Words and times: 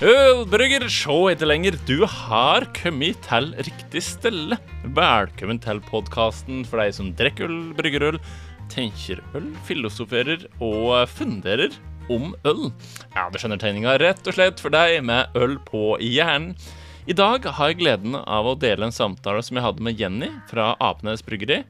Ølbrygger, 0.00 0.86
sjå 0.88 1.26
etter 1.28 1.44
lenger. 1.44 1.74
Du 1.84 2.06
har 2.08 2.64
kommet 2.72 3.18
til 3.26 3.50
riktig 3.66 4.00
stelle. 4.00 4.56
Velkommen 4.96 5.60
til 5.60 5.82
podkasten 5.84 6.62
for 6.64 6.80
deg 6.80 6.94
som 6.96 7.10
drikker 7.18 7.44
øl, 7.44 7.58
brygger 7.76 8.06
øl, 8.06 8.18
tenker 8.72 9.20
øl, 9.36 9.50
filosoferer 9.68 10.48
og 10.56 11.04
funderer 11.12 11.76
om 12.08 12.32
øl. 12.48 12.70
Ja, 13.12 13.26
du 13.28 13.36
skjønner 13.36 13.60
tegninga 13.60 13.98
rett 14.00 14.24
og 14.24 14.38
slett 14.38 14.64
for 14.64 14.72
deg 14.72 15.02
med 15.04 15.36
øl 15.36 15.60
på 15.68 15.98
hjernen. 16.00 16.56
I 17.04 17.20
dag 17.20 17.44
har 17.44 17.74
jeg 17.74 17.82
gleden 17.84 18.16
av 18.22 18.48
å 18.48 18.56
dele 18.56 18.88
en 18.88 18.96
samtale 18.96 19.44
som 19.44 19.60
jeg 19.60 19.68
hadde 19.68 19.84
med 19.84 20.00
Jenny 20.00 20.32
fra 20.48 20.72
Apenes 20.80 21.20
bryggeri. 21.28 21.66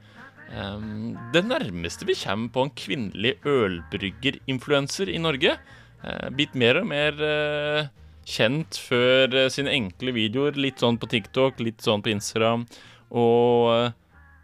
Um, 0.55 1.17
det 1.35 1.49
nærmeste 1.51 2.07
vi 2.07 2.15
kommer 2.23 2.55
på 2.55 2.69
en 2.69 2.77
kvinnelig 2.79 3.41
ølbryggerinfluenser 3.43 5.11
i 5.11 5.19
Norge. 5.19 5.59
Uh, 6.05 6.29
blitt 6.31 6.55
mer 6.55 6.79
og 6.79 6.95
mer 6.95 7.19
uh, 7.19 7.97
kjent 8.31 8.79
før 8.79 9.35
uh, 9.35 9.49
sine 9.53 9.73
enkle 9.75 10.15
videoer. 10.17 10.59
Litt 10.59 10.83
sånn 10.83 10.99
på 11.01 11.09
TikTok, 11.11 11.61
litt 11.65 11.83
sånn 11.85 12.05
på 12.05 12.13
Instagram. 12.13 12.67
Og 13.11 13.71
uh, 13.71 13.91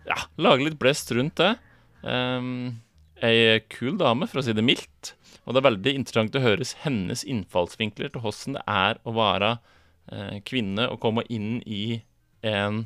ja, 0.08 0.18
lage 0.42 0.66
litt 0.66 0.80
blest 0.80 1.12
rundt 1.14 1.38
det. 1.40 1.54
Um, 2.02 2.82
ei 3.24 3.62
kul 3.72 3.96
dame, 4.00 4.28
for 4.30 4.42
å 4.42 4.46
si 4.46 4.54
det 4.56 4.64
mildt. 4.66 5.14
Og 5.46 5.54
det 5.54 5.62
er 5.62 5.68
veldig 5.70 5.94
interessant 6.00 6.36
å 6.36 6.42
høre 6.42 6.66
hennes 6.82 7.22
innfallsvinkler 7.26 8.12
til 8.12 8.24
hvordan 8.24 8.58
det 8.58 8.64
er 8.70 9.00
å 9.06 9.14
være 9.16 9.56
uh, 9.60 10.36
kvinne 10.46 10.88
og 10.90 11.00
komme 11.02 11.24
inn 11.32 11.60
i 11.62 12.00
en 12.46 12.84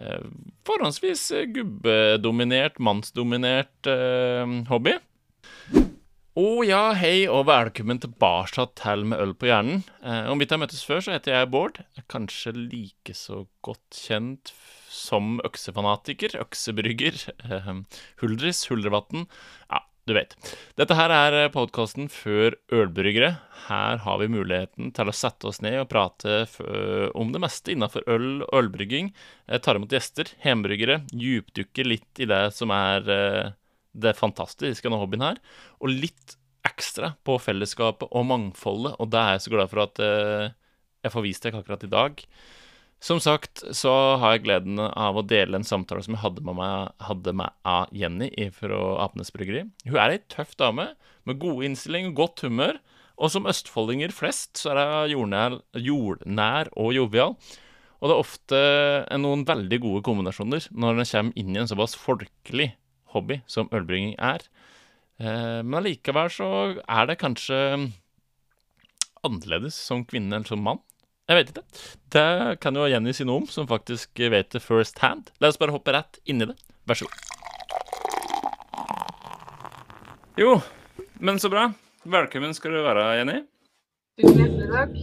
uh, 0.00 0.24
forhåndsvis 0.68 1.28
gubbedominert, 1.54 2.80
mannsdominert 2.80 3.92
hobby. 4.72 4.96
Å 6.38 6.40
oh, 6.40 6.60
ja, 6.62 6.92
hei 6.94 7.24
og 7.26 7.48
velkommen 7.48 7.98
tilbake 7.98 8.62
til 8.78 9.00
Med 9.10 9.18
øl 9.18 9.32
på 9.34 9.48
hjernen. 9.48 9.80
Eh, 10.06 10.28
om 10.30 10.38
vi 10.38 10.46
ikke 10.46 10.54
har 10.54 10.60
møttes 10.62 10.84
før, 10.86 11.00
så 11.02 11.16
heter 11.16 11.34
jeg 11.34 11.48
Bård. 11.50 11.80
Er 11.98 12.04
Kanskje 12.06 12.52
like 12.54 13.14
så 13.18 13.40
godt 13.66 13.98
kjent 14.04 14.52
som 14.86 15.40
øksefanatiker, 15.42 16.36
øksebrygger, 16.38 17.18
eh, 17.42 17.72
huldris, 18.22 18.62
huldrevatn. 18.70 19.26
Ja, 19.66 19.82
du 20.06 20.14
vet. 20.14 20.38
Dette 20.78 20.94
her 21.00 21.10
er 21.10 21.50
podkasten 21.50 22.06
før 22.06 22.54
ølbryggere. 22.70 23.34
Her 23.66 24.04
har 24.06 24.22
vi 24.22 24.30
muligheten 24.30 24.94
til 24.94 25.10
å 25.10 25.18
sette 25.18 25.50
oss 25.50 25.58
ned 25.58 25.80
og 25.82 25.90
prate 25.90 26.44
om 27.18 27.34
det 27.34 27.42
meste 27.42 27.74
innafor 27.74 28.06
øl 28.06 28.44
og 28.46 28.60
ølbrygging. 28.62 29.10
Jeg 29.50 29.66
tar 29.66 29.82
imot 29.82 29.90
gjester, 29.90 30.30
hjemmebryggere, 30.46 31.02
djupdukker 31.10 31.96
litt 31.96 32.22
i 32.22 32.30
det 32.30 32.44
som 32.54 32.70
er 32.78 33.10
eh, 33.10 33.56
det 33.92 34.16
fantastiske 34.18 34.90
med 34.90 35.00
hobbyen 35.00 35.24
her, 35.24 35.40
og 35.80 35.92
litt 35.92 36.36
ekstra 36.68 37.14
på 37.26 37.38
fellesskapet 37.42 38.10
og 38.12 38.26
mangfoldet, 38.28 38.94
og 38.98 39.10
det 39.12 39.20
er 39.20 39.36
jeg 39.36 39.44
så 39.46 39.54
glad 39.54 39.72
for 39.72 39.84
at 39.86 40.00
uh, 40.02 40.54
jeg 41.06 41.14
får 41.14 41.24
vist 41.24 41.46
deg 41.46 41.58
akkurat 41.58 41.86
i 41.86 41.92
dag. 41.92 42.24
Som 42.98 43.20
sagt 43.22 43.62
så 43.78 43.92
har 44.18 44.34
jeg 44.34 44.44
gleden 44.48 44.80
av 44.82 45.18
å 45.18 45.22
dele 45.22 45.60
en 45.60 45.66
samtale 45.66 46.02
som 46.02 46.16
jeg 46.16 46.22
hadde 46.24 46.42
med, 46.42 46.58
meg, 46.58 46.90
hadde 47.06 47.34
med 47.38 47.94
Jenny 47.94 48.32
fra 48.56 48.80
Apenes 49.04 49.30
Bryggeri. 49.34 49.68
Hun 49.86 49.98
er 50.02 50.16
ei 50.16 50.22
tøff 50.26 50.56
dame 50.58 50.90
med 51.28 51.38
god 51.38 51.62
innstilling 51.68 52.10
og 52.10 52.18
godt 52.24 52.42
humør. 52.48 52.80
Og 53.18 53.30
som 53.34 53.46
østfoldinger 53.50 54.10
flest 54.14 54.58
så 54.58 54.74
er 54.74 54.82
hun 54.82 55.12
jordnær, 55.12 55.60
jordnær 55.78 56.72
og 56.78 56.92
jovial. 56.94 57.38
Og 57.98 58.10
det 58.10 58.14
er 58.14 58.22
ofte 58.22 58.60
noen 59.22 59.46
veldig 59.46 59.80
gode 59.82 60.02
kombinasjoner 60.06 60.68
når 60.74 60.98
en 60.98 61.10
kommer 61.12 61.38
inn 61.38 61.54
i 61.54 61.62
en 61.62 61.70
såpass 61.70 61.94
folkelig 61.98 62.72
hobby 63.14 63.40
som 63.50 63.70
ølbrygging 63.74 64.14
er. 64.18 64.44
Eh, 65.18 65.60
men 65.64 65.80
allikevel 65.80 66.30
så 66.32 66.50
er 66.82 67.08
det 67.10 67.18
kanskje 67.22 67.58
annerledes 69.26 69.74
som 69.74 70.04
kvinne 70.06 70.36
eller 70.36 70.48
som 70.48 70.62
mann. 70.62 70.82
Jeg 71.28 71.36
vet 71.36 71.50
ikke. 71.52 71.64
Det 72.14 72.28
kan 72.62 72.78
jo 72.78 72.86
Jenny 72.88 73.12
si 73.12 73.26
noe 73.28 73.42
om, 73.42 73.48
som 73.52 73.68
faktisk 73.68 74.16
vet 74.32 74.54
det 74.54 74.64
first 74.64 75.02
hand. 75.04 75.28
La 75.42 75.50
oss 75.52 75.60
bare 75.60 75.74
hoppe 75.74 75.92
rett 75.92 76.22
inn 76.24 76.40
i 76.40 76.48
det. 76.48 76.56
Vær 76.88 76.96
så 76.96 77.08
god. 77.08 77.26
Jo, 80.38 80.54
men 81.20 81.40
så 81.42 81.50
bra. 81.52 81.66
Velkommen 82.08 82.54
skal 82.56 82.78
du 82.78 82.80
være, 82.86 83.04
Jenny. 83.18 83.42
Tusen 84.22 84.38
hjertelig 84.40 84.68
takk. 84.72 84.94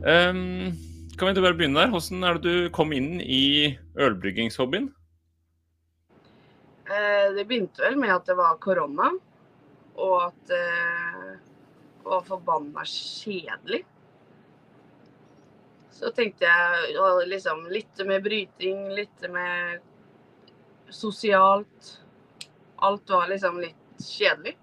Um, 0.00 0.72
kan 1.16 1.28
vi 1.28 1.32
ikke 1.32 1.44
bare 1.46 1.56
begynne 1.56 1.80
der? 1.80 1.92
Hvordan 1.94 2.26
er 2.26 2.36
det 2.36 2.44
du 2.44 2.68
kom 2.74 2.92
inn 2.96 3.20
i 3.22 3.76
ølbryggingshobbyen? 3.96 4.90
Eh, 6.90 7.32
det 7.36 7.44
begynte 7.46 7.84
vel 7.84 7.98
med 8.00 8.10
at 8.16 8.26
det 8.26 8.34
var 8.34 8.58
korona, 8.62 9.12
og 9.94 10.16
at 10.24 10.40
det 10.50 10.64
var 12.02 12.24
forbanna 12.26 12.82
kjedelig. 12.88 13.84
Så 15.94 16.10
tenkte 16.16 16.48
jeg 16.48 17.28
liksom 17.28 17.66
litt 17.70 18.02
med 18.08 18.24
bryting, 18.24 18.88
litt 18.96 19.26
med 19.30 19.84
sosialt. 20.88 21.92
Alt 22.76 23.10
var 23.10 23.28
liksom 23.28 23.60
litt 23.60 24.02
kjedelig. 24.02 24.56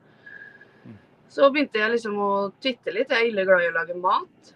Så 1.29 1.51
begynte 1.53 1.79
jeg 1.79 1.93
liksom 1.93 2.17
å 2.17 2.31
titte 2.63 2.91
litt. 2.95 3.11
Jeg 3.13 3.21
er 3.21 3.29
ille 3.29 3.45
glad 3.45 3.63
i 3.63 3.69
å 3.69 3.75
lage 3.75 3.97
mat. 4.01 4.53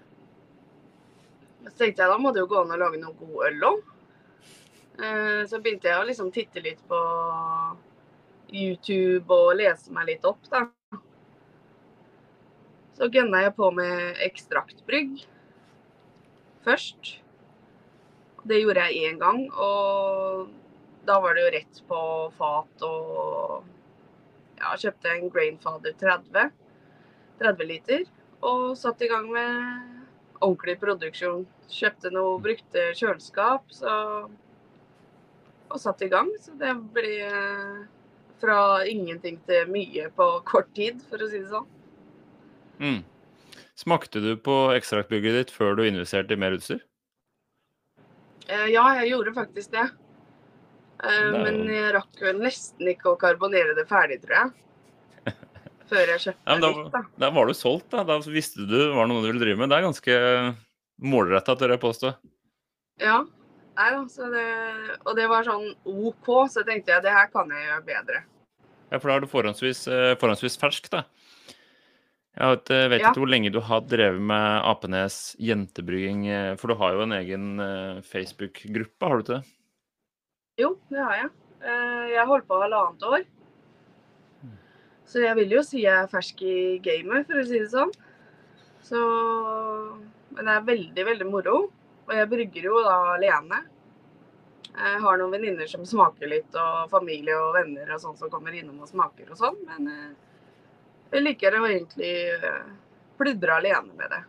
Så 1.67 1.75
tenkte 1.77 2.01
jeg 2.01 2.09
da 2.09 2.17
må 2.17 2.31
det 2.33 2.41
jo 2.41 2.49
gå 2.49 2.63
an 2.63 2.73
å 2.73 2.81
lage 2.81 2.99
noe 2.99 3.13
god 3.19 3.47
øl 3.51 3.67
òg. 3.69 3.90
Eh, 4.99 5.41
så 5.47 5.59
begynte 5.61 5.87
jeg 5.87 5.99
å 6.01 6.07
liksom 6.07 6.31
titte 6.35 6.63
litt 6.63 6.81
på 6.89 6.99
YouTube 8.51 9.31
og 9.31 9.55
lese 9.61 9.93
meg 9.95 10.09
litt 10.11 10.27
opp, 10.27 10.43
da. 10.51 10.65
Så 12.97 13.07
gønna 13.09 13.45
jeg 13.45 13.55
på 13.57 13.71
med 13.73 14.19
ekstraktbrygg 14.27 15.23
først. 16.65 17.15
Det 18.45 18.59
gjorde 18.59 18.83
jeg 18.89 19.11
én 19.11 19.21
gang, 19.21 19.45
og 19.53 20.49
da 21.07 21.19
var 21.21 21.37
det 21.37 21.45
jo 21.45 21.53
rett 21.55 21.83
på 21.89 22.01
fat 22.37 22.87
og 22.87 23.69
Ja, 24.61 24.75
kjøpte 24.77 25.09
en 25.09 25.31
Grainfather 25.33 25.95
30. 25.97 26.51
30 27.39 27.65
liter. 27.65 28.03
Og 28.45 28.75
satte 28.77 29.07
i 29.07 29.09
gang 29.09 29.25
med 29.33 30.03
ordentlig 30.37 30.75
produksjon. 30.83 31.47
Kjøpte 31.65 32.11
noe 32.13 32.35
brukte 32.43 32.83
kjøleskap, 32.99 33.65
så 33.73 33.95
og 35.71 35.81
satt 35.81 36.03
i 36.05 36.09
gang. 36.11 36.29
Så 36.43 36.55
det 36.59 36.73
blir 36.95 37.25
eh, 37.27 37.81
fra 38.41 38.59
ingenting 38.89 39.39
til 39.47 39.71
mye 39.71 40.09
på 40.17 40.27
kort 40.47 40.71
tid, 40.77 41.01
for 41.09 41.21
å 41.21 41.29
si 41.31 41.41
det 41.41 41.51
sånn. 41.51 41.67
Mm. 42.81 43.01
Smakte 43.77 44.21
du 44.21 44.33
på 44.37 44.55
ekstraktbygget 44.75 45.37
ditt 45.37 45.53
før 45.53 45.77
du 45.77 45.85
investerte 45.87 46.35
i 46.35 46.39
mer 46.39 46.57
utstyr? 46.57 46.81
Eh, 48.47 48.67
ja, 48.73 48.85
jeg 48.99 49.11
gjorde 49.13 49.35
faktisk 49.37 49.73
det. 49.75 49.87
Eh, 51.01 51.29
men 51.33 51.63
jeg 51.69 51.93
rakk 51.95 52.21
vel 52.21 52.41
nesten 52.43 52.91
ikke 52.91 53.13
å 53.13 53.19
karbonere 53.21 53.77
det 53.77 53.87
ferdig, 53.89 54.19
tror 54.25 54.37
jeg. 54.37 55.35
Før 55.91 56.13
jeg 56.13 56.23
kjøpte 56.25 56.53
ja, 56.53 56.57
da, 56.61 56.71
litt, 56.75 56.91
da. 56.93 57.03
Da 57.25 57.31
var 57.35 57.49
du 57.49 57.55
solgt, 57.57 57.89
da. 57.93 58.05
Da 58.07 58.19
visste 58.27 58.65
du 58.65 58.69
det 58.73 58.89
var 58.95 59.09
noe 59.09 59.23
du 59.23 59.29
ville 59.31 59.43
drive 59.43 59.61
med. 59.61 59.71
Det 59.71 59.79
er 59.79 59.87
ganske 59.87 60.17
målretta, 61.01 61.57
tør 61.57 61.75
jeg 61.75 61.81
påstå. 61.81 62.13
Ja. 63.01 63.21
Nei 63.81 63.87
da, 63.95 64.27
det, 64.29 64.45
og 65.09 65.15
det 65.17 65.25
var 65.31 65.45
sånn 65.47 65.71
OK, 65.89 66.27
så 66.53 66.61
tenkte 66.67 66.93
jeg 66.93 67.01
det 67.07 67.13
her 67.15 67.29
kan 67.33 67.49
jeg 67.49 67.65
gjøre 67.65 67.85
bedre. 67.87 68.19
Ja, 68.91 68.99
for 68.99 69.07
da 69.09 69.15
er 69.15 69.23
du 69.23 69.29
forhåndsvis, 69.31 69.85
eh, 69.89 70.11
forhåndsvis 70.21 70.57
fersk, 70.61 70.89
da. 70.93 71.01
Jeg 72.37 72.47
vet, 72.53 72.69
vet 72.91 73.01
Ja. 73.01 73.09
ikke 73.09 73.23
hvor 73.23 73.31
lenge 73.31 73.51
du 73.51 73.59
har 73.59 73.81
drevet 73.81 74.21
med 74.21 74.61
Apenes 74.69 75.35
jentebrygging, 75.39 76.27
eh, 76.29 76.55
for 76.61 76.67
du 76.71 76.75
har 76.75 76.93
jo 76.93 77.01
en 77.07 77.11
egen 77.17 77.59
eh, 77.59 78.01
Facebook-gruppe, 78.05 79.01
har 79.07 79.17
du 79.17 79.23
ikke 79.23 79.39
det? 79.41 79.49
Jo, 80.61 80.77
det 80.91 80.99
har 81.01 81.15
jeg. 81.23 81.29
Eh, 81.63 82.07
Jeg 82.13 82.27
holdt 82.27 82.47
på 82.47 82.61
halvannet 82.61 83.01
år. 83.03 83.25
Så 85.07 85.19
jeg 85.25 85.35
vil 85.35 85.49
jo 85.57 85.61
si 85.65 85.81
jeg 85.83 85.91
er 86.05 86.07
fersk 86.11 86.39
i 86.47 86.77
gamet, 86.83 87.25
for 87.27 87.41
å 87.41 87.45
si 87.47 87.59
det 87.59 87.71
sånn. 87.73 87.91
Så 88.83 88.99
Men 90.31 90.45
det 90.47 90.53
er 90.55 90.67
veldig, 90.69 91.05
veldig 91.05 91.27
moro. 91.31 91.71
Og 92.11 92.17
jeg 92.19 92.27
brygger 92.27 92.65
jo 92.67 92.81
da 92.83 92.95
alene. 93.13 93.61
Jeg 94.71 94.99
har 95.03 95.19
noen 95.19 95.31
venninner 95.31 95.67
som 95.71 95.85
smaker 95.87 96.27
litt, 96.31 96.51
og 96.59 96.91
familie 96.91 97.35
og 97.39 97.55
venner 97.55 97.93
og 97.95 98.01
sånn 98.03 98.17
som 98.19 98.31
kommer 98.31 98.55
innom 98.55 98.83
og 98.83 98.89
smaker 98.91 99.31
og 99.31 99.39
sånn. 99.39 99.57
Men 99.67 99.87
eh, 99.91 100.11
jeg 101.15 101.23
liker 101.23 101.55
å 101.55 101.63
egentlig 101.69 102.11
eh, 102.35 102.59
pludre 103.19 103.57
alene 103.61 103.95
med 103.95 104.11
det. 104.11 104.21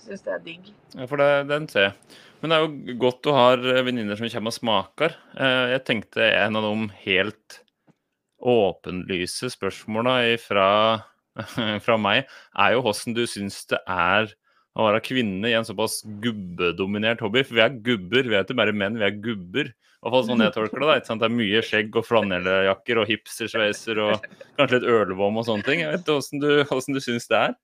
Syns 0.00 0.26
det 0.26 0.34
er 0.34 0.42
digg. 0.42 0.70
Ja, 0.96 1.06
for 1.06 1.22
det, 1.22 1.30
den 1.50 1.66
ser 1.70 1.88
jeg. 1.90 2.18
Men 2.40 2.50
det 2.50 2.58
er 2.58 2.66
jo 2.66 2.98
godt 3.02 3.22
du 3.26 3.30
har 3.36 3.62
venninner 3.84 4.18
som 4.18 4.30
kommer 4.32 4.54
og 4.54 4.58
smaker. 4.58 5.16
Eh, 5.38 5.64
Jeg 5.76 5.84
tenkte 5.86 6.26
en 6.34 6.58
av 6.58 6.66
de 6.66 6.90
helt 7.04 7.60
åpenlyse 8.40 9.50
spørsmåla 9.52 10.16
fra, 10.40 10.68
fra 11.84 11.98
meg 12.00 12.24
er 12.56 12.74
jo 12.74 12.82
hvordan 12.86 13.16
du 13.18 13.26
syns 13.28 13.62
det 13.70 13.82
er 13.86 14.32
å 14.78 14.86
være 14.86 15.02
kvinne 15.02 15.50
i 15.50 15.56
en 15.58 15.66
såpass 15.66 16.00
gubbedominert 16.22 17.22
hobby. 17.24 17.42
For 17.46 17.58
vi 17.58 17.64
er 17.64 17.78
gubber, 17.86 18.28
vi 18.28 18.36
er 18.38 18.44
ikke 18.46 18.58
bare 18.60 18.74
menn, 18.76 18.98
vi 19.00 19.08
er 19.08 19.16
gubber. 19.22 19.72
I 20.00 20.12
fall 20.14 20.22
sånn 20.24 20.40
jeg 20.40 20.54
tolker 20.54 20.80
det. 20.80 21.00
da? 21.04 21.16
Det 21.20 21.26
er 21.26 21.34
mye 21.34 21.64
skjegg 21.66 21.96
og 22.00 22.06
flanelljakker 22.08 23.02
og 23.02 23.10
hipstersveiser 23.10 23.98
og 24.00 24.28
kanskje 24.56 24.78
litt 24.78 24.86
ølvom 24.94 25.42
og 25.42 25.48
sånne 25.48 25.66
ting. 25.66 25.82
Jeg 25.82 25.92
vet 25.92 26.06
ikke 26.06 26.16
hvordan 26.16 26.44
du, 26.44 26.52
hvordan 26.70 26.96
du 26.96 27.02
syns 27.04 27.28
det 27.28 27.40
er. 27.40 27.58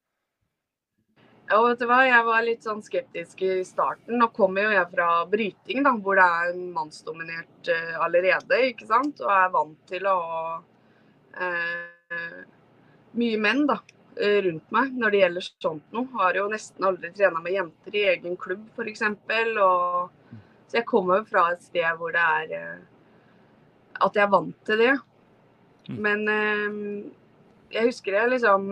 Ja, 1.47 1.61
vet 1.63 1.79
du 1.79 1.87
hva? 1.87 2.01
Jeg 2.03 2.27
var 2.27 2.43
litt 2.43 2.65
sånn 2.67 2.83
skeptisk 2.83 3.43
i 3.47 3.53
starten. 3.65 4.19
Nå 4.19 4.27
kommer 4.35 4.67
jo 4.67 4.75
jeg 4.75 4.91
fra 4.91 5.11
bryting, 5.31 5.85
da, 5.87 5.93
hvor 6.03 6.19
det 6.19 6.27
er 6.27 6.57
mannsdominert 6.75 7.71
uh, 7.71 7.93
allerede. 8.03 8.59
ikke 8.73 8.89
sant? 8.89 9.23
Og 9.23 9.31
er 9.31 9.53
vant 9.55 9.79
til 9.87 10.09
å 10.11 10.17
ha 10.27 10.41
uh, 11.39 12.41
mye 13.17 13.39
menn 13.41 13.63
da, 13.69 13.79
eh, 13.79 14.06
rundt 14.17 14.71
meg 14.73 14.95
når 14.97 15.13
det 15.13 15.21
gjelder 15.21 15.47
sånt 15.47 15.93
noe. 15.95 16.09
Har 16.17 16.39
jo 16.39 16.47
nesten 16.53 16.87
aldri 16.89 17.13
trena 17.15 17.43
med 17.45 17.57
jenter 17.57 17.97
i 17.97 18.07
egen 18.13 18.37
klubb, 18.41 18.65
f.eks. 18.77 19.05
Så 20.67 20.81
jeg 20.81 20.89
kommer 20.89 21.27
fra 21.29 21.51
et 21.53 21.63
sted 21.63 21.87
hvor 22.01 22.15
det 22.15 22.23
er 22.23 22.55
uh, 22.57 22.81
At 24.03 24.17
jeg 24.19 24.25
er 24.25 24.33
vant 24.33 24.57
til 24.67 24.83
det. 24.83 24.95
Mm. 25.87 25.99
Men 26.03 26.25
jeg 27.71 27.87
husker 27.87 28.17
jeg 28.17 28.33
liksom 28.33 28.65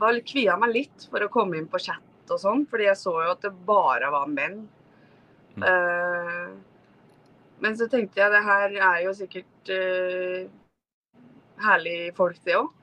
var 0.00 0.18
kvia 0.26 0.56
meg 0.58 0.72
litt 0.74 1.04
for 1.10 1.22
å 1.22 1.30
komme 1.30 1.60
inn 1.60 1.68
på 1.70 1.78
chat 1.82 2.02
og 2.32 2.40
sånn, 2.42 2.64
fordi 2.66 2.88
jeg 2.88 2.98
så 2.98 3.12
jo 3.22 3.30
at 3.30 3.44
det 3.44 3.52
bare 3.68 4.10
var 4.10 4.26
menn. 4.26 4.64
Mm. 5.54 6.56
Men 7.62 7.78
så 7.78 7.86
tenkte 7.88 8.18
jeg 8.18 8.34
det 8.34 8.42
her 8.44 8.74
er 8.74 8.98
jo 9.04 9.14
sikkert 9.14 9.70
herlig 9.70 10.50
herlige 11.62 12.16
folk, 12.18 12.42
det 12.44 12.58
òg. 12.58 12.74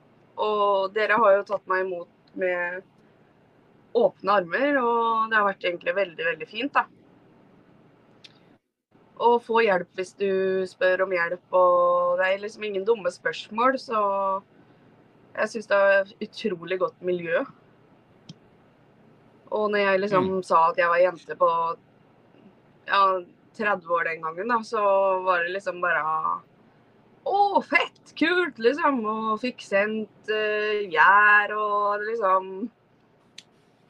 Og 0.41 0.93
dere 0.95 1.19
har 1.21 1.37
jo 1.37 1.45
tatt 1.47 1.65
meg 1.69 1.85
imot 1.85 2.35
med 2.39 2.81
åpne 3.93 4.37
armer, 4.39 4.77
og 4.81 5.29
det 5.29 5.37
har 5.37 5.47
vært 5.47 5.65
egentlig 5.67 5.95
veldig, 5.95 6.25
veldig 6.31 6.47
fint, 6.49 6.73
da. 6.73 6.87
Å 9.23 9.35
få 9.39 9.61
hjelp 9.63 9.99
hvis 9.99 10.15
du 10.17 10.31
spør 10.67 11.05
om 11.05 11.13
hjelp, 11.13 11.43
og 11.53 12.17
det 12.19 12.31
er 12.31 12.41
liksom 12.41 12.65
ingen 12.65 12.87
dumme 12.87 13.11
spørsmål, 13.13 13.77
så 13.79 13.99
jeg 15.33 15.51
syns 15.51 15.69
det 15.69 15.81
er 15.91 16.15
utrolig 16.25 16.79
godt 16.81 17.05
miljø. 17.05 17.43
Og 19.53 19.69
når 19.69 19.83
jeg 19.83 20.01
liksom 20.01 20.29
mm. 20.39 20.43
sa 20.49 20.63
at 20.71 20.81
jeg 20.81 20.89
var 20.89 21.01
jente 21.03 21.37
på 21.37 21.49
ja, 22.89 23.03
30 23.57 23.93
år 23.93 24.09
den 24.09 24.25
gangen, 24.25 24.49
da, 24.49 24.59
så 24.65 24.81
var 25.25 25.45
det 25.45 25.53
liksom 25.53 25.81
bare 25.83 26.01
Å, 27.23 27.61
fett! 27.65 28.01
Kult, 28.19 28.59
liksom. 28.61 28.99
Og 29.09 29.39
fikk 29.41 29.63
sendt 29.65 30.29
uh, 30.29 30.81
gjær 30.91 31.55
og 31.57 32.03
liksom 32.05 32.49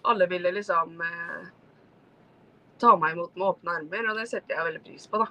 Alle 0.07 0.27
ville 0.31 0.53
liksom 0.55 1.01
uh, 1.03 1.49
ta 2.79 2.93
meg 2.99 3.17
imot 3.17 3.33
med 3.35 3.47
åpne 3.49 3.77
armer, 3.79 4.11
og 4.11 4.19
det 4.19 4.29
setter 4.31 4.55
jeg 4.55 4.67
veldig 4.69 4.83
pris 4.85 5.09
på, 5.09 5.23
da. 5.23 5.27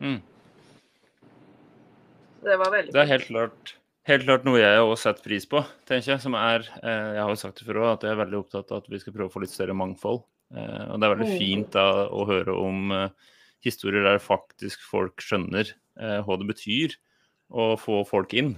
Mm. 0.00 0.20
Det 2.40 2.56
var 2.56 2.72
veldig 2.72 2.94
Det 2.96 3.02
er 3.02 3.12
helt 3.14 3.28
klart 3.28 3.76
helt 4.10 4.26
klart 4.26 4.46
noe 4.48 4.60
jeg 4.60 4.82
òg 4.82 4.94
setter 4.98 5.24
pris 5.24 5.46
på, 5.48 5.62
tenker 5.88 6.14
jeg. 6.14 6.22
Som 6.22 6.36
er 6.38 6.64
eh, 6.80 7.10
Jeg 7.16 7.22
har 7.22 7.32
jo 7.32 7.40
sagt 7.40 7.60
det 7.60 7.66
før 7.68 7.82
òg, 7.82 7.90
at 7.92 8.06
jeg 8.06 8.14
er 8.14 8.22
veldig 8.22 8.40
opptatt 8.40 8.72
av 8.72 8.82
at 8.82 8.88
vi 8.90 9.00
skal 9.02 9.16
prøve 9.16 9.30
å 9.30 9.34
få 9.34 9.44
litt 9.44 9.54
større 9.54 9.76
mangfold. 9.76 10.24
Eh, 10.56 10.86
og 10.88 10.96
det 10.96 11.06
er 11.06 11.14
veldig 11.14 11.28
mm. 11.28 11.36
fint 11.42 11.70
da 11.76 11.86
å 12.08 12.24
høre 12.28 12.56
om 12.56 12.94
eh, 12.96 13.36
historier 13.66 14.06
der 14.06 14.22
faktisk 14.22 14.82
folk 14.88 15.22
skjønner 15.24 15.68
eh, 15.68 16.18
hva 16.26 16.38
det 16.40 16.48
betyr 16.48 16.96
å 17.50 17.72
få 17.80 18.02
folk 18.08 18.34
inn. 18.38 18.54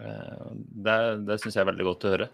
Eh, 0.00 0.50
det 0.84 0.98
det 1.28 1.38
syns 1.40 1.56
jeg 1.56 1.64
er 1.64 1.70
veldig 1.70 1.88
godt 1.90 2.06
å 2.06 2.12
høre. 2.14 2.28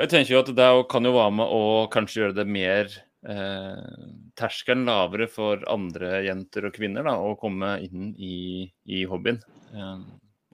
Jeg 0.00 0.10
tenker 0.12 0.32
jo 0.32 0.42
at 0.42 0.50
det 0.56 0.68
kan 0.90 1.06
jo 1.06 1.14
være 1.16 1.36
med 1.40 1.52
å 1.52 1.62
kanskje 1.92 2.22
gjøre 2.22 2.38
det 2.38 2.46
mer 2.48 2.88
eh, 3.28 4.04
terskelen 4.38 4.86
lavere 4.88 5.28
for 5.28 5.60
andre 5.70 6.22
jenter 6.24 6.68
og 6.68 6.76
kvinner 6.76 7.04
da, 7.06 7.18
å 7.20 7.36
komme 7.40 7.74
inn 7.84 8.14
i, 8.16 8.64
i 8.88 9.04
hobbyen. 9.10 9.40
Eh, 9.74 9.96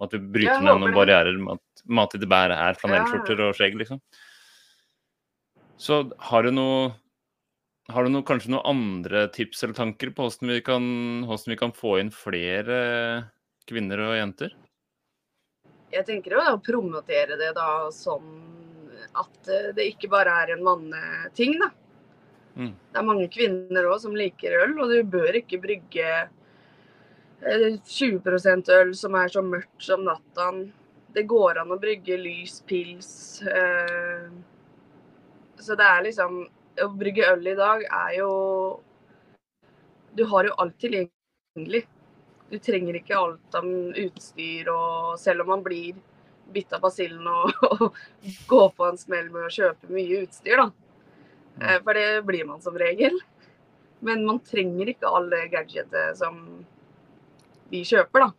at 0.02 0.12
vi 0.12 0.20
bryter 0.20 0.64
ned 0.64 0.82
noen 0.82 0.97
barrierer 0.97 1.38
med 1.41 1.56
at 1.56 1.85
mat 1.87 2.17
i 2.17 2.20
det 2.20 2.29
bæret 2.29 2.59
er 2.59 2.81
flanellskjorter 2.81 3.44
og 3.47 3.56
skjegg, 3.56 3.79
liksom. 3.81 4.02
Så 5.81 6.06
har 6.31 6.44
du 6.44 6.52
noe 6.56 6.94
har 7.93 8.02
du 8.02 8.11
noe, 8.11 8.26
kanskje 8.26 8.50
noen 8.50 8.67
andre 8.67 9.29
tips 9.31 9.62
eller 9.62 9.76
tanker 9.76 10.11
på 10.11 10.26
hvordan 10.26 10.50
vi, 10.50 10.62
kan, 10.67 10.87
hvordan 11.29 11.52
vi 11.52 11.59
kan 11.61 11.75
få 11.76 12.00
inn 12.00 12.11
flere 12.11 12.79
kvinner 13.68 14.02
og 14.06 14.16
jenter? 14.18 14.54
Jeg 15.92 16.06
tenker 16.08 16.36
å 16.38 16.58
promotere 16.64 17.38
det 17.38 17.52
da 17.56 17.88
sånn 17.94 18.30
at 19.16 19.50
eh, 19.50 19.72
det 19.76 19.90
ikke 19.92 20.10
bare 20.12 20.34
er 20.42 20.54
en 20.54 20.64
manneting, 20.66 21.58
da. 21.62 21.70
Mm. 22.56 22.72
Det 22.72 22.98
er 22.98 23.06
mange 23.06 23.28
kvinner 23.32 23.86
òg 23.90 24.00
som 24.02 24.16
liker 24.16 24.56
øl, 24.62 24.78
og 24.80 24.92
du 24.92 25.00
bør 25.12 25.36
ikke 25.42 25.60
brygge 25.60 26.10
20% 27.44 28.70
øl 28.72 28.94
som 28.96 29.14
er 29.14 29.28
så 29.28 29.42
mørkt 29.44 29.82
som 29.84 30.04
nattaen. 30.06 30.72
Det 31.12 31.26
går 31.28 31.60
an 31.62 31.72
å 31.72 31.80
brygge 31.80 32.16
lys 32.20 32.60
pils. 32.68 33.42
Eh, 33.42 34.28
så 35.60 35.76
det 35.76 35.88
er 35.88 36.06
liksom 36.10 36.46
Å 36.76 36.90
brygge 36.92 37.24
øl 37.32 37.46
i 37.48 37.54
dag 37.56 37.86
er 37.88 38.10
jo 38.18 38.32
Du 40.12 40.26
har 40.28 40.44
jo 40.44 40.52
alt 40.60 40.74
tilgjengelig. 40.76 41.86
Du 42.50 42.58
trenger 42.62 42.98
ikke 42.98 43.19
alt 43.19 43.56
av 43.58 43.66
utstyr, 43.66 44.69
og 44.70 45.16
selv 45.19 45.43
om 45.43 45.54
man 45.56 45.64
blir 45.64 45.96
bitt 46.54 46.72
av 46.76 46.84
basillen 46.84 47.26
og, 47.26 47.50
og 47.70 47.96
går 48.46 48.69
på 48.76 48.87
en 48.87 49.00
smell 49.00 49.31
med 49.34 49.48
å 49.48 49.52
kjøpe 49.52 49.90
mye 49.90 50.22
utstyr, 50.26 50.62
da. 50.62 50.69
Eh, 51.60 51.78
for 51.82 51.98
det 51.98 52.22
blir 52.28 52.46
man 52.46 52.62
som 52.62 52.78
regel. 52.78 53.19
Men 54.06 54.26
man 54.28 54.43
trenger 54.44 54.93
ikke 54.93 55.10
alle 55.10 55.46
gadgetet 55.50 56.19
som 56.20 56.43
vi 57.72 57.82
kjøper, 57.87 58.28
da. 58.28 58.32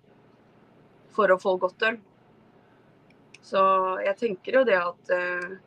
For 1.18 1.33
å 1.33 1.39
få 1.42 1.57
godt 1.60 1.88
øl. 1.89 1.98
Så 3.48 3.62
jeg 4.03 4.19
tenker 4.19 4.60
jo 4.60 4.68
det 4.68 4.77
at 4.80 5.12
eh, 5.15 5.57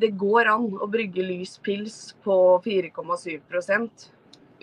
det 0.00 0.14
går 0.18 0.48
an 0.50 0.68
å 0.80 0.88
brygge 0.90 1.24
lys 1.26 1.56
pils 1.62 1.98
på 2.24 2.34
4,7 2.64 3.40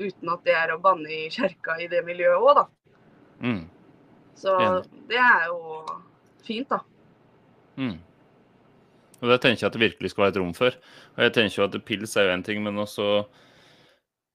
uten 0.02 0.34
at 0.34 0.44
det 0.48 0.56
er 0.58 0.74
å 0.74 0.82
banne 0.84 1.10
i 1.14 1.28
kjerka 1.34 1.78
i 1.84 1.90
det 1.92 2.04
miljøet 2.08 2.38
òg, 2.38 2.62
da. 2.62 2.68
Mm. 3.44 3.64
Så 4.38 4.54
det 5.10 5.18
er 5.22 5.48
jo 5.50 5.82
fint, 6.46 6.70
da. 6.70 6.82
Mm. 7.78 7.98
Og 9.18 9.32
Det 9.32 9.42
tenker 9.42 9.64
jeg 9.64 9.72
at 9.72 9.76
det 9.76 9.82
virkelig 9.82 10.14
skal 10.14 10.28
være 10.28 10.36
et 10.36 10.40
rom 10.42 10.54
for. 10.58 10.78
Og 11.18 11.26
jeg 11.26 11.34
tenker 11.34 11.62
jo 11.62 11.68
at 11.68 11.78
Pils 11.86 12.16
er 12.18 12.28
jo 12.28 12.38
én 12.38 12.46
ting, 12.46 12.62
men 12.64 12.78
også 12.78 13.26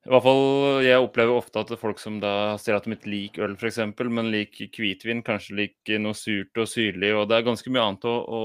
i 0.03 0.11
hvert 0.11 0.25
fall, 0.25 0.83
Jeg 0.83 0.99
opplever 0.99 1.37
ofte 1.39 1.61
at 1.63 1.69
folk 1.79 2.01
som 2.03 2.17
da 2.19 2.57
sier 2.59 2.75
at 2.75 2.87
de 2.89 2.97
ikke 2.97 3.11
liker 3.11 3.45
øl, 3.47 3.53
f.eks., 3.55 3.79
men 4.11 4.33
liker 4.35 4.67
hvitvin, 4.75 5.23
kanskje 5.23 5.55
liker 5.61 6.03
noe 6.03 6.19
surt 6.19 6.59
og 6.59 6.67
syrlig. 6.67 7.13
og 7.15 7.29
Det 7.31 7.37
er 7.37 7.47
ganske 7.47 7.71
mye 7.71 7.85
annet 7.87 8.09
å, 8.11 8.17
å, 8.19 8.41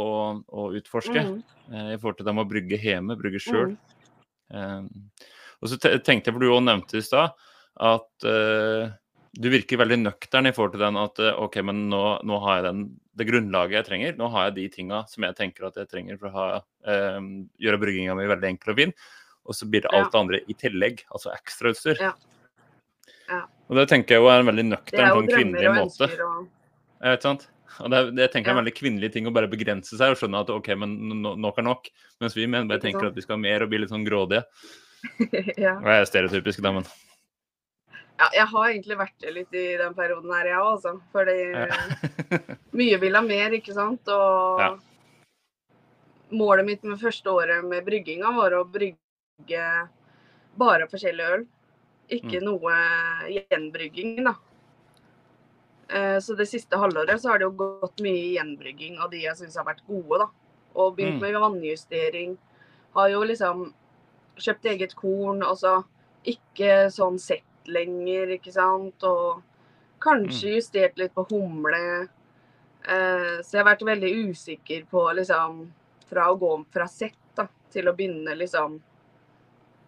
å 0.45 0.67
utforske 0.77 1.17
mm. 1.17 1.39
eh, 1.71 1.89
i 1.95 1.97
forhold 1.97 2.19
til 2.19 2.29
det 2.29 2.35
med 2.37 2.45
å 2.45 2.51
brygge 2.51 2.77
hjemme, 2.83 3.17
brygge 3.17 3.41
sjøl. 3.41 3.73
Mm. 3.73 4.53
Eh, 4.53 5.25
og 5.61 5.71
så 5.71 5.79
tenkte 5.81 6.29
jeg, 6.29 6.35
for 6.35 6.43
du 6.43 6.51
òg 6.51 6.63
nevnte 6.65 6.99
i 6.99 7.05
stad, 7.05 7.35
at 7.87 8.25
uh, 8.25 8.87
du 9.37 9.49
virker 9.53 9.81
veldig 9.81 9.99
nøktern 10.01 10.49
i 10.49 10.53
forhold 10.55 10.75
til 10.75 10.85
den 10.85 10.97
at 11.01 11.21
uh, 11.21 11.43
OK, 11.45 11.59
men 11.65 11.85
nå, 11.91 12.01
nå, 12.25 12.41
har 12.45 12.59
jeg 12.59 12.67
den, 12.69 12.83
det 13.17 13.29
grunnlaget 13.29 13.79
jeg 13.79 13.89
trenger. 13.89 14.17
Nå 14.17 14.31
har 14.33 14.49
jeg 14.49 14.57
de 14.57 14.67
tinga 14.73 15.03
som 15.09 15.25
jeg 15.25 15.37
tenker 15.37 15.69
at 15.69 15.77
jeg 15.81 15.89
trenger 15.91 16.19
for 16.21 16.29
å 16.29 16.35
ha, 16.37 16.47
eh, 16.89 17.17
gjøre 17.65 17.79
brygginga 17.81 18.13
mi 18.17 18.27
veldig 18.29 18.51
enkel 18.53 18.73
og 18.73 18.81
fin 18.81 18.93
og 19.47 19.55
så 19.55 19.67
blir 19.69 19.85
det 19.85 19.91
alt 19.95 20.11
det 20.11 20.19
andre 20.19 20.39
i 20.43 20.55
tillegg, 20.59 21.03
altså 21.13 21.31
ekstrautstyr. 21.31 22.01
Ja. 22.03 22.13
Ja. 23.27 23.43
Og 23.67 23.79
det 23.79 23.87
tenker 23.91 24.15
jeg 24.15 24.23
jo 24.23 24.31
er 24.31 24.41
en 24.41 24.49
veldig 24.49 24.65
nøktern, 24.69 25.11
sånn 25.15 25.29
kvinnelig 25.31 25.71
måte. 25.75 26.09
Og... 26.25 26.49
Ja, 26.99 27.13
ikke 27.15 27.29
sant? 27.29 27.47
Og 27.83 27.91
det, 27.93 28.01
det 28.17 28.27
tenker 28.33 28.49
jeg 28.49 28.53
er 28.53 28.57
en 28.57 28.61
veldig 28.63 28.75
kvinnelig 28.75 29.11
ting 29.13 29.27
å 29.29 29.33
bare 29.35 29.49
begrense 29.51 29.99
seg 29.99 30.13
og 30.13 30.19
skjønne 30.19 30.41
at 30.43 30.51
OK, 30.51 30.71
men 30.79 30.97
nok 31.23 31.61
er 31.61 31.67
nok. 31.67 31.89
Mens 32.23 32.35
vi 32.35 32.47
menn 32.49 32.67
bare 32.71 32.83
tenker 32.83 33.09
at 33.09 33.15
vi 33.15 33.23
skal 33.23 33.37
ha 33.37 33.43
mer 33.43 33.63
og 33.63 33.71
bli 33.71 33.81
litt 33.83 33.93
sånn 33.93 34.07
grådige. 34.07 34.43
ja. 35.65 35.75
Jeg 35.75 35.93
er 35.93 36.09
stereotypisk, 36.09 36.63
da, 36.65 36.73
men 36.79 36.87
ja, 38.17 38.27
jeg 38.33 38.47
har 38.49 38.67
egentlig 38.71 38.95
vært 38.97 39.17
det 39.21 39.31
litt 39.35 39.51
i 39.53 39.65
den 39.77 39.93
perioden 39.93 40.31
her, 40.33 40.47
jeg 40.49 40.57
òg, 40.57 40.69
altså. 40.71 40.95
Fordi 41.13 41.35
mye 42.79 42.97
vil 43.03 43.17
ha 43.17 43.21
mer, 43.21 43.53
ikke 43.53 43.75
sant. 43.77 44.09
Og 44.09 44.63
ja. 44.63 44.71
målet 46.33 46.65
mitt 46.65 46.87
med 46.87 46.97
første 46.97 47.29
året 47.29 47.61
med 47.69 47.85
brygginga 47.85 48.31
var 48.33 48.57
å 48.57 48.63
brygge 48.65 48.97
brygge 49.37 49.87
bare 50.57 50.87
forskjellig 50.89 51.25
øl. 51.33 51.45
Ikke 52.09 52.39
mm. 52.39 52.45
noe 52.45 52.75
gjenbrygging, 53.29 54.23
da. 54.25 54.33
Eh, 55.89 56.19
så 56.19 56.35
det 56.35 56.47
siste 56.47 56.77
halvåret 56.77 57.21
så 57.21 57.31
har 57.31 57.39
det 57.39 57.47
jo 57.47 57.55
gått 57.59 58.01
mye 58.01 58.33
gjenbrygging 58.37 58.97
av 58.99 59.11
de 59.11 59.23
jeg 59.23 59.37
syns 59.37 59.57
har 59.57 59.67
vært 59.67 59.85
gode, 59.87 60.23
da. 60.23 60.29
Og 60.75 60.95
begynt 60.95 61.21
mm. 61.21 61.27
med 61.27 61.41
vannjustering. 61.41 62.37
Har 62.95 63.09
jo 63.09 63.23
liksom 63.23 63.73
kjøpt 64.37 64.69
eget 64.73 64.95
korn, 64.97 65.43
altså 65.45 65.81
ikke 66.27 66.87
sånn 66.93 67.19
sett 67.21 67.69
lenger, 67.71 68.35
ikke 68.37 68.53
sant. 68.55 69.03
Og 69.07 69.41
kanskje 70.03 70.51
mm. 70.51 70.55
justert 70.57 70.99
litt 70.99 71.15
på 71.15 71.25
humle. 71.31 71.81
Eh, 72.87 73.33
så 73.43 73.57
jeg 73.57 73.61
har 73.61 73.71
vært 73.71 73.87
veldig 73.87 74.13
usikker 74.29 74.85
på 74.87 75.01
liksom 75.17 75.65
Fra 76.07 76.29
å 76.31 76.37
gå 76.39 76.51
fra 76.71 76.85
sett 76.87 77.17
da, 77.35 77.43
til 77.73 77.89
å 77.89 77.93
begynne 77.97 78.31
liksom 78.37 78.77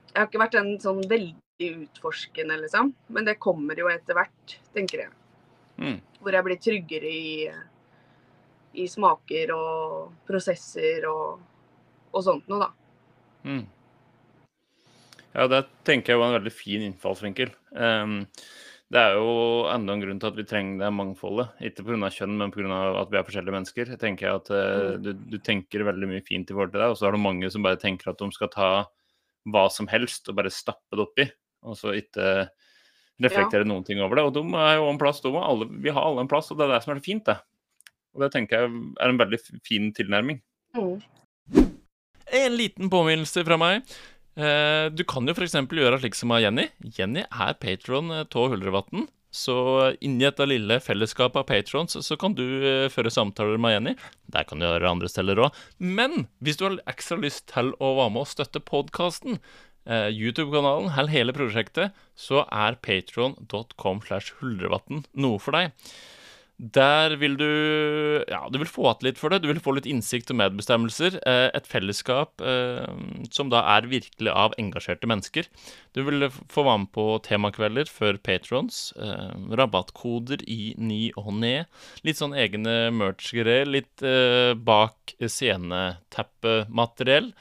jeg 0.09 0.17
har 0.17 0.27
ikke 0.27 0.41
vært 0.41 0.55
en 0.59 0.71
sånn 0.81 1.01
veldig 1.09 1.67
utforskende, 1.69 2.57
liksom. 2.63 2.93
Men 3.13 3.27
det 3.27 3.37
kommer 3.41 3.77
jo 3.77 3.89
etter 3.91 4.17
hvert, 4.17 4.55
tenker 4.73 5.03
jeg. 5.05 5.11
Mm. 5.79 5.99
Hvor 6.19 6.35
jeg 6.35 6.45
blir 6.47 6.61
tryggere 6.63 7.11
i, 7.11 7.33
i, 8.73 8.87
smaker 8.89 9.53
og 9.55 10.15
prosesser 10.27 11.05
og, 11.07 11.43
og 12.11 12.25
sånt 12.25 12.49
noe, 12.51 12.65
da. 12.65 12.71
Mm. 13.45 13.63
Ja, 15.35 15.45
det 15.51 15.65
tenker 15.85 16.13
jeg 16.13 16.21
var 16.21 16.31
en 16.31 16.39
veldig 16.39 16.53
fin 16.53 16.83
innfallsvinkel. 16.87 17.51
Um, 17.75 18.21
det 18.89 19.01
er 19.01 19.17
jo 19.19 19.33
enda 19.69 19.93
en 19.93 20.01
grunn 20.01 20.21
til 20.21 20.31
at 20.31 20.37
vi 20.39 20.45
trenger 20.49 20.81
det 20.81 20.93
mangfoldet. 20.97 21.51
Ikke 21.65 21.85
pga. 21.85 22.09
kjønn, 22.15 22.37
men 22.39 22.53
pga. 22.53 22.79
at 23.03 23.11
vi 23.11 23.19
er 23.19 23.27
forskjellige 23.27 23.57
mennesker. 23.57 23.91
Jeg 23.93 24.01
tenker 24.01 24.39
at 24.39 24.49
uh, 24.49 24.95
du, 24.97 25.11
du, 25.13 25.37
tenker 25.45 25.85
veldig 25.85 26.09
mye 26.09 26.25
fint 26.25 26.49
i 26.49 26.55
forhold 26.55 26.73
til 26.73 26.81
deg, 26.81 26.93
og 26.93 26.97
så 26.97 27.09
er 27.09 27.17
det 27.17 27.27
mange 27.27 27.51
som 27.53 27.65
bare 27.65 27.81
tenker 27.81 28.09
at 28.09 28.23
de 28.23 28.31
skal 28.33 28.51
ta 28.55 28.71
hva 29.49 29.67
som 29.71 29.87
helst 29.89 30.27
og 30.29 30.39
bare 30.39 30.51
stappe 30.53 30.97
det 30.97 31.05
oppi, 31.05 31.27
og 31.65 31.77
så 31.77 31.93
ikke 31.97 32.49
reflektere 33.23 33.65
ja. 33.65 33.69
noen 33.69 33.85
ting 33.85 34.01
over 34.01 34.19
det. 34.19 34.25
Og 34.27 34.35
de 34.35 34.43
er 34.57 34.79
jo 34.79 34.89
en 34.89 34.99
plass, 35.01 35.21
de 35.21 35.31
alle, 35.37 35.69
vi 35.83 35.93
har 35.93 36.05
alle 36.05 36.25
en 36.25 36.31
plass, 36.31 36.49
og 36.51 36.59
det 36.59 36.67
er 36.67 36.75
det 36.75 36.83
som 36.85 36.95
er 36.95 37.05
fint, 37.05 37.25
det. 37.29 37.37
Og 38.15 38.25
det 38.25 38.31
tenker 38.33 38.63
jeg 38.63 38.71
er 38.97 39.13
en 39.13 39.21
veldig 39.21 39.39
fin 39.65 39.91
tilnærming. 39.95 40.41
Mm. 40.77 40.97
En 42.39 42.55
liten 42.57 42.89
påminnelse 42.89 43.43
fra 43.45 43.57
meg. 43.59 43.85
Eh, 44.39 44.87
du 44.95 45.03
kan 45.03 45.27
jo 45.27 45.35
f.eks. 45.35 45.57
gjøre 45.67 45.99
slik 45.99 46.15
som 46.17 46.31
av 46.31 46.43
Jenny. 46.43 46.69
Jenny 46.95 47.25
er 47.27 47.55
patron 47.59 48.11
av 48.13 48.35
Huldrevatn. 48.53 49.07
Så 49.35 49.53
inni 50.01 50.25
dette 50.25 50.47
lille 50.47 50.79
fellesskapet 50.81 51.37
av 51.37 51.45
patrons 51.45 51.93
så 52.01 52.15
kan 52.17 52.33
du 52.33 52.41
uh, 52.63 52.87
føre 52.89 53.11
samtaler 53.13 53.59
med 53.61 53.75
Jenny. 53.75 53.91
Der 54.33 54.47
kan 54.49 54.57
du 54.57 54.65
gjøre 54.65 54.89
andre 54.89 55.09
steder 55.11 55.43
òg. 55.43 55.59
Men 55.77 56.25
hvis 56.41 56.57
du 56.57 56.65
har 56.65 56.79
ekstra 56.89 57.19
lyst 57.21 57.45
til 57.51 57.75
å 57.77 57.91
være 57.99 58.15
med 58.15 58.25
og 58.25 58.31
støtte 58.31 58.63
podkasten, 58.63 59.41
YouTube-kanalen 59.89 60.91
eller 60.91 61.09
hele 61.09 61.33
prosjektet, 61.33 61.95
så 62.13 62.43
er 62.53 62.75
patron.com 62.85 64.01
slash 64.05 64.35
huldrevatn 64.37 64.99
noe 65.17 65.39
for 65.41 65.55
deg. 65.55 65.71
Der 66.59 67.15
vil 67.15 67.37
du 67.39 67.47
Ja, 68.27 68.49
du 68.51 68.57
vil 68.59 68.67
få 68.67 68.83
igjen 68.83 69.05
litt 69.07 69.17
for 69.17 69.29
det. 69.31 69.39
Du 69.43 69.47
vil 69.47 69.59
få 69.63 69.71
litt 69.77 69.85
innsikt 69.87 70.31
og 70.33 70.37
medbestemmelser. 70.41 71.15
Eh, 71.23 71.49
et 71.55 71.67
fellesskap 71.67 72.41
eh, 72.43 72.83
som 73.31 73.49
da 73.49 73.61
er 73.77 73.87
virkelig 73.87 74.27
av 74.27 74.53
engasjerte 74.59 75.07
mennesker. 75.07 75.47
Du 75.95 76.03
vil 76.03 76.27
få 76.27 76.63
være 76.67 76.79
med 76.83 76.91
på 76.91 77.23
temakvelder 77.23 77.87
før 77.87 78.19
patrons. 78.19 78.91
Eh, 78.99 79.31
rabattkoder 79.55 80.43
i 80.51 80.75
ny 80.75 81.15
og 81.15 81.31
ned. 81.39 81.63
Litt 82.03 82.19
sånn 82.19 82.35
egne 82.35 82.91
merch-greier. 82.91 83.63
Litt 83.63 84.03
bak 84.59 85.15
sceneteppemateriell. 85.15 87.31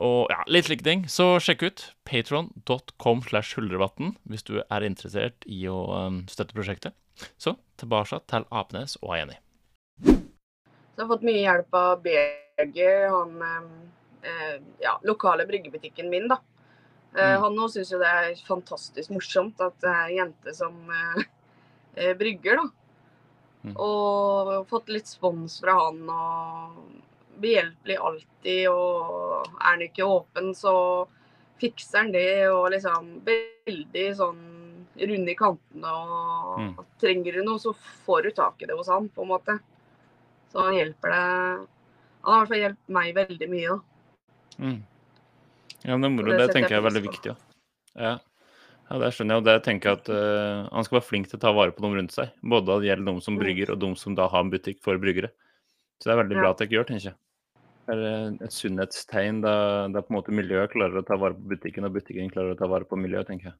Og 0.00 0.32
ja, 0.32 0.40
litt 0.50 0.64
slike 0.66 0.82
ting. 0.82 1.06
Så 1.06 1.38
sjekk 1.44 1.62
ut 1.68 1.94
patron.com 2.08 3.22
slash 3.28 3.54
huldrevatn 3.54 4.16
hvis 4.26 4.42
du 4.48 4.64
er 4.64 4.80
interessert 4.82 5.44
i 5.46 5.68
å 5.70 6.08
støtte 6.26 6.54
prosjektet. 6.56 6.94
Så 7.36 7.56
tilbake 7.80 8.20
til 8.30 8.46
Apenes 8.50 8.96
og 9.02 9.16
Jenny. 9.18 9.38
Så 10.04 10.98
jeg 10.98 11.06
har 11.06 11.10
fått 11.14 11.26
mye 11.26 11.40
hjelp 11.40 11.76
av 11.80 12.02
Berger, 12.04 13.06
han 13.08 13.42
eh, 14.22 14.56
ja, 14.82 14.98
lokale 15.08 15.46
bryggebutikken 15.48 16.10
min, 16.12 16.28
da. 16.28 16.40
Eh, 17.14 17.34
mm. 17.36 17.42
Han 17.42 17.58
òg 17.58 17.72
syns 17.74 17.92
jo 17.94 18.00
det 18.02 18.10
er 18.10 18.42
fantastisk 18.46 19.12
morsomt 19.14 19.62
at 19.64 19.78
det 19.82 19.90
er 19.90 20.02
ei 20.10 20.18
jente 20.18 20.54
som 20.54 20.76
eh, 20.94 21.24
eh, 21.96 22.12
brygger, 22.18 22.60
da. 22.60 22.68
Mm. 23.60 23.74
Og 23.76 24.52
fått 24.70 24.88
litt 24.92 25.08
spons 25.10 25.58
fra 25.60 25.74
han 25.76 25.98
og 26.08 26.78
behjelpelig 27.40 27.96
alltid. 28.00 28.68
Og 28.72 29.50
er 29.50 29.66
han 29.66 29.84
ikke 29.84 30.08
åpen, 30.08 30.54
så 30.56 30.74
fikser 31.60 32.04
han 32.04 32.14
det. 32.14 32.48
Og 32.48 32.70
liksom 32.72 33.10
veldig 33.26 34.06
sånn 34.16 34.40
runde 35.08 35.32
i 35.32 35.38
kantene. 35.38 35.90
Og 35.90 36.60
mm. 36.60 36.72
trenger 37.02 37.38
du 37.38 37.44
noe, 37.46 37.60
så 37.62 37.74
får 38.06 38.26
du 38.26 38.30
tak 38.36 38.62
i 38.62 38.68
det 38.70 38.76
hos 38.78 38.90
han, 38.92 39.08
på 39.14 39.24
en 39.24 39.32
måte. 39.32 39.58
Så 40.50 40.64
han 40.66 40.74
hjelper 40.74 41.12
deg 41.14 41.68
Han 42.24 42.34
har 42.34 42.40
i 42.40 42.40
hvert 42.40 42.50
fall 42.50 42.64
hjulpet 42.64 42.94
meg 42.96 43.12
veldig 43.16 43.46
mye, 43.48 43.76
da. 43.76 43.78
Mm. 44.60 44.80
Ja, 45.80 45.94
men 45.94 46.02
det 46.02 46.08
er 46.08 46.16
moro. 46.16 46.32
Det, 46.32 46.40
det 46.42 46.56
tenker 46.56 46.74
jeg 46.74 46.82
er 46.82 46.84
veldig 46.84 47.02
viktig. 47.06 47.32
Ja. 47.96 48.10
ja. 48.90 48.98
det 49.00 49.08
skjønner 49.16 49.38
jeg. 49.38 49.40
Og 49.40 49.46
det 49.48 49.54
tenker 49.64 49.90
jeg 49.90 50.00
at 50.02 50.10
uh, 50.12 50.68
han 50.68 50.84
skal 50.84 50.98
være 50.98 51.08
flink 51.08 51.30
til 51.30 51.40
å 51.40 51.44
ta 51.46 51.54
vare 51.56 51.72
på 51.72 51.86
dem 51.86 51.96
rundt 51.96 52.12
seg. 52.12 52.34
Både 52.44 52.76
det 52.82 52.90
gjelder 52.90 53.08
de 53.08 53.24
som 53.24 53.38
mm. 53.38 53.40
brygger, 53.44 53.72
og 53.72 53.80
de 53.86 53.90
som 54.02 54.18
da 54.18 54.28
har 54.28 54.44
en 54.44 54.52
butikk 54.52 54.82
for 54.84 55.00
bryggere. 55.00 55.32
Så 56.00 56.10
det 56.10 56.14
er 56.14 56.22
veldig 56.22 56.36
ja. 56.36 56.44
bra 56.44 56.52
at 56.52 56.60
dere 56.60 56.76
gjør, 56.76 56.88
tenker 56.90 57.08
jeg. 57.10 57.18
Det 57.90 57.96
er 57.96 58.36
et 58.44 58.54
sunnhetstegn 58.54 59.40
da, 59.42 59.54
da 59.90 60.02
på 60.04 60.12
en 60.12 60.18
måte 60.20 60.34
miljøet 60.36 60.70
klarer 60.74 61.00
å 61.00 61.06
ta 61.06 61.16
vare 61.18 61.34
på 61.38 61.54
butikken, 61.54 61.88
og 61.88 61.96
butikken 61.96 62.30
klarer 62.32 62.54
å 62.54 62.58
ta 62.60 62.68
vare 62.70 62.86
på 62.86 62.98
miljøet, 63.00 63.26
tenker 63.32 63.50
jeg. 63.50 63.56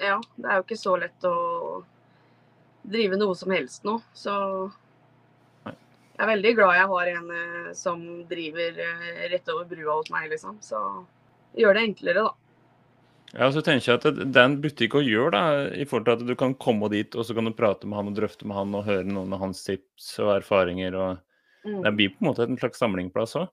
Ja, 0.00 0.18
det 0.36 0.48
er 0.48 0.60
jo 0.60 0.64
ikke 0.64 0.80
så 0.80 0.96
lett 0.96 1.26
å 1.28 1.36
drive 2.90 3.18
noe 3.20 3.36
som 3.36 3.52
helst 3.52 3.84
nå. 3.84 3.98
Så 4.16 4.34
jeg 6.20 6.26
er 6.26 6.32
veldig 6.34 6.52
glad 6.58 6.76
jeg 6.76 6.88
har 6.90 7.10
en 7.14 7.28
eh, 7.32 7.68
som 7.76 8.00
driver 8.28 8.80
eh, 8.84 9.20
rett 9.32 9.46
over 9.48 9.64
brua 9.68 9.94
hos 9.96 10.10
meg, 10.12 10.26
liksom. 10.32 10.58
Så 10.60 10.80
gjør 11.56 11.78
det 11.78 11.84
enklere, 11.88 12.24
da. 12.26 12.34
Ja, 13.30 13.46
så 13.54 13.62
tenker 13.62 13.86
jeg 13.86 14.00
at 14.00 14.18
Det 14.18 14.40
er 14.40 14.48
en 14.48 14.58
butikk 14.60 14.96
å 14.98 15.04
gjøre, 15.04 15.30
da, 15.32 15.44
i 15.72 15.86
forhold 15.88 16.08
til 16.08 16.16
at 16.18 16.26
du 16.28 16.34
kan 16.36 16.52
komme 16.60 16.90
dit 16.92 17.14
og 17.14 17.24
så 17.24 17.36
kan 17.36 17.46
du 17.46 17.54
prate 17.56 17.88
med 17.88 18.00
han 18.00 18.10
og 18.10 18.18
drøfte 18.18 18.48
med 18.48 18.58
han 18.58 18.76
og 18.76 18.88
høre 18.88 19.06
noen 19.06 19.32
av 19.36 19.44
hans 19.46 19.62
tips 19.64 20.12
og 20.20 20.34
erfaringer. 20.34 20.98
og 20.98 21.20
mm. 21.64 21.80
Det 21.86 21.94
blir 21.96 22.12
på 22.12 22.20
en 22.20 22.30
måte 22.32 22.44
en 22.44 22.60
slags 22.60 22.82
samlingplass 22.82 23.36
òg. 23.40 23.48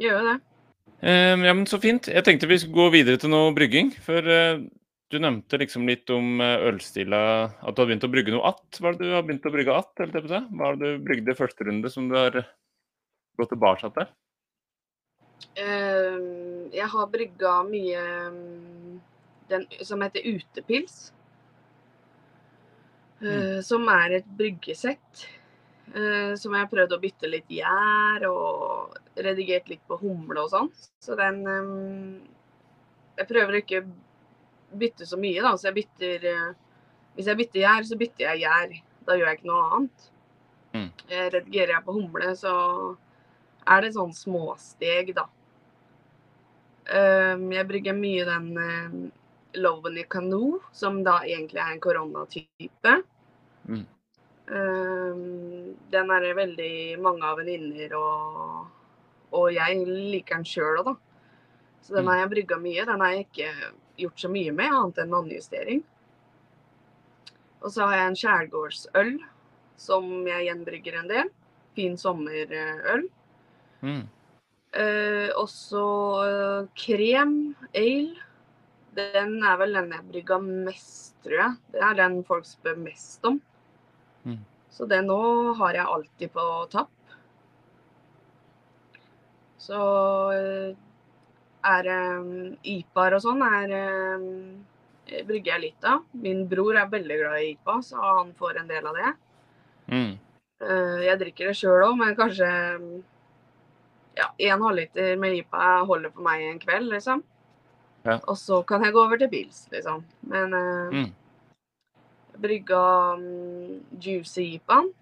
Gjør 0.00 0.26
det. 0.26 0.36
Eh, 1.06 1.36
ja, 1.38 1.54
men 1.54 1.66
Så 1.70 1.78
fint. 1.78 2.08
Jeg 2.08 2.24
tenkte 2.26 2.50
vi 2.50 2.58
skulle 2.58 2.82
gå 2.82 2.96
videre 2.98 3.20
til 3.20 3.30
noe 3.30 3.54
brygging. 3.54 3.92
For 4.02 4.26
eh, 4.26 4.64
du 5.10 5.18
nevnte 5.18 5.58
liksom 5.58 5.88
litt 5.88 6.10
om 6.14 6.40
eh, 6.40 6.68
ølstila, 6.70 7.20
at 7.66 7.74
du 7.74 7.82
har 7.82 7.88
begynt 7.88 8.06
å 8.06 8.12
brygge 8.12 8.34
noe 8.34 8.52
att. 8.52 8.78
Hva 8.78 8.92
er 8.92 8.98
det 8.98 9.08
du 9.08 9.14
har 9.16 9.24
begynt 9.26 9.46
å 9.48 9.52
brygge 9.54 9.74
att? 9.74 9.92
Hva 9.98 10.06
er 10.68 10.76
det 10.78 10.90
du 10.94 11.06
brygde 11.06 11.38
første 11.38 11.66
runde 11.66 11.90
som 11.90 12.06
du 12.10 12.14
har 12.14 12.36
gått 13.40 13.50
tilbake 13.50 13.90
til? 13.96 14.10
Uh, 15.58 16.68
jeg 16.70 16.86
har 16.92 17.08
brygga 17.10 17.54
mye 17.66 18.02
den 19.50 19.64
som 19.82 20.04
heter 20.04 20.28
utepils. 20.30 20.98
Uh, 23.18 23.26
mm. 23.26 23.56
Som 23.66 23.90
er 23.90 24.20
et 24.20 24.28
bryggesett. 24.38 25.24
Uh, 25.90 26.36
som 26.38 26.54
jeg 26.54 26.62
har 26.62 26.70
prøvd 26.70 26.94
å 26.94 27.00
bytte 27.02 27.32
litt 27.32 27.50
gjær 27.50 28.28
og 28.28 28.94
redigert 29.18 29.66
litt 29.72 29.82
på 29.90 29.98
humle 30.04 30.44
og 30.44 30.54
sånn. 30.54 30.70
Så 31.02 31.18
den 31.18 31.42
um, 31.48 32.14
Jeg 33.18 33.26
prøver 33.32 33.58
ikke 33.58 33.82
bytte 34.78 35.06
så 35.06 35.18
mye, 35.20 35.42
da. 35.42 35.54
Så 35.58 35.70
jeg 35.70 35.80
bytter 35.80 36.26
eh, 36.30 36.48
Hvis 37.16 37.26
jeg 37.26 37.40
bytter 37.40 37.60
gjær, 37.64 37.86
så 37.88 37.98
bytter 37.98 38.26
jeg 38.28 38.42
gjær. 38.44 38.74
Da 39.06 39.16
gjør 39.18 39.30
jeg 39.30 39.40
ikke 39.40 39.50
noe 39.50 39.68
annet. 39.76 40.10
Mm. 40.70 40.90
Redigerer 41.10 41.72
jeg 41.74 41.84
på 41.86 41.94
humle, 41.96 42.34
så 42.38 42.54
er 43.66 43.82
det 43.84 43.94
sånn 43.96 44.12
småsteg, 44.14 45.10
da. 45.16 45.26
Um, 46.90 47.50
jeg 47.54 47.66
brygger 47.68 47.94
mye 47.94 48.26
den 48.26 48.46
uh, 48.58 48.94
Loven 49.62 49.98
i 50.00 50.06
Kano, 50.10 50.60
som 50.74 51.02
da 51.06 51.20
egentlig 51.26 51.60
er 51.62 51.74
en 51.74 51.82
koronatype. 51.82 52.94
Mm. 53.66 53.84
Um, 54.50 55.76
den 55.92 56.10
er 56.14 56.24
det 56.24 56.32
veldig 56.38 56.72
mange 57.02 57.26
av 57.26 57.38
venninner 57.38 57.92
og, 57.94 58.64
og 59.38 59.52
jeg 59.54 59.84
liker 59.86 60.40
den 60.40 60.48
sjøl 60.48 60.80
òg, 60.80 60.90
da. 60.90 60.96
Så 61.80 61.94
den 61.94 62.04
mm. 62.06 62.10
har 62.10 62.22
jeg 62.22 62.32
brygga 62.34 62.58
mye. 62.62 62.88
Den 62.88 63.04
er 63.06 63.14
jeg 63.14 63.28
ikke 63.28 63.52
gjort 64.04 64.22
så 64.22 64.30
mye 64.32 64.52
med, 64.54 64.72
annet 64.72 65.02
enn 65.02 65.14
vannjustering. 65.14 65.82
Og 67.60 67.72
så 67.74 67.86
har 67.86 67.98
jeg 67.98 68.08
en 68.10 68.18
skjærgårdsøl 68.22 69.12
som 69.80 70.08
jeg 70.28 70.48
gjenbrygger 70.48 70.98
en 71.00 71.10
del. 71.10 71.30
Fin 71.76 71.96
sommerøl. 72.00 73.06
Mm. 73.84 74.02
Eh, 74.70 75.28
også 75.38 75.84
eh, 76.26 76.68
krem, 76.78 77.38
ale. 77.74 78.26
Den 78.96 79.36
er 79.46 79.58
vel 79.60 79.76
den 79.76 79.92
jeg 79.94 80.06
brygga 80.08 80.40
mest, 80.42 81.14
tror 81.24 81.36
jeg. 81.36 81.58
Det 81.74 81.82
er 81.86 81.98
den 82.00 82.20
folk 82.26 82.48
spør 82.48 82.78
mest 82.80 83.24
om. 83.28 83.38
Mm. 84.24 84.40
Så 84.70 84.86
det 84.90 85.02
nå 85.06 85.20
har 85.60 85.76
jeg 85.78 85.92
alltid 85.94 86.32
på 86.34 86.46
tapp. 86.72 86.90
Så 89.60 89.80
eh, 90.34 90.72
er 91.66 91.88
um, 92.20 92.56
IPA-er 92.64 93.16
og 93.16 93.22
sånn 93.24 93.42
er 93.44 93.72
um, 93.76 94.26
brygger 95.26 95.54
jeg 95.54 95.64
litt 95.64 95.86
av. 95.88 96.04
Min 96.12 96.44
bror 96.48 96.78
er 96.78 96.90
veldig 96.90 97.18
glad 97.22 97.40
i 97.40 97.52
IPA, 97.54 97.78
så 97.84 98.02
han 98.04 98.34
får 98.38 98.60
en 98.60 98.70
del 98.70 98.90
av 98.90 98.98
det. 98.98 99.14
Mm. 99.90 100.12
Uh, 100.60 101.00
jeg 101.06 101.20
drikker 101.24 101.50
det 101.50 101.56
sjøl 101.58 101.86
òg, 101.88 101.96
men 101.98 102.16
kanskje 102.18 102.50
ja, 104.18 104.28
en 104.50 104.64
halvliter 104.66 105.16
med 105.20 105.38
IPA 105.40 105.66
holder 105.88 106.14
for 106.14 106.26
meg 106.26 106.46
en 106.46 106.62
kveld, 106.62 106.90
liksom. 106.92 107.24
Ja. 108.04 108.16
Og 108.26 108.36
så 108.40 108.62
kan 108.64 108.84
jeg 108.84 108.94
gå 108.96 109.02
over 109.02 109.20
til 109.20 109.30
pils, 109.32 109.64
liksom. 109.74 110.04
Men 110.30 110.56
uh, 110.56 110.94
mm. 110.94 111.10
brygga 112.40 112.82
um, 113.18 113.80
juicy 114.00 114.54
IPA-en. 114.56 114.92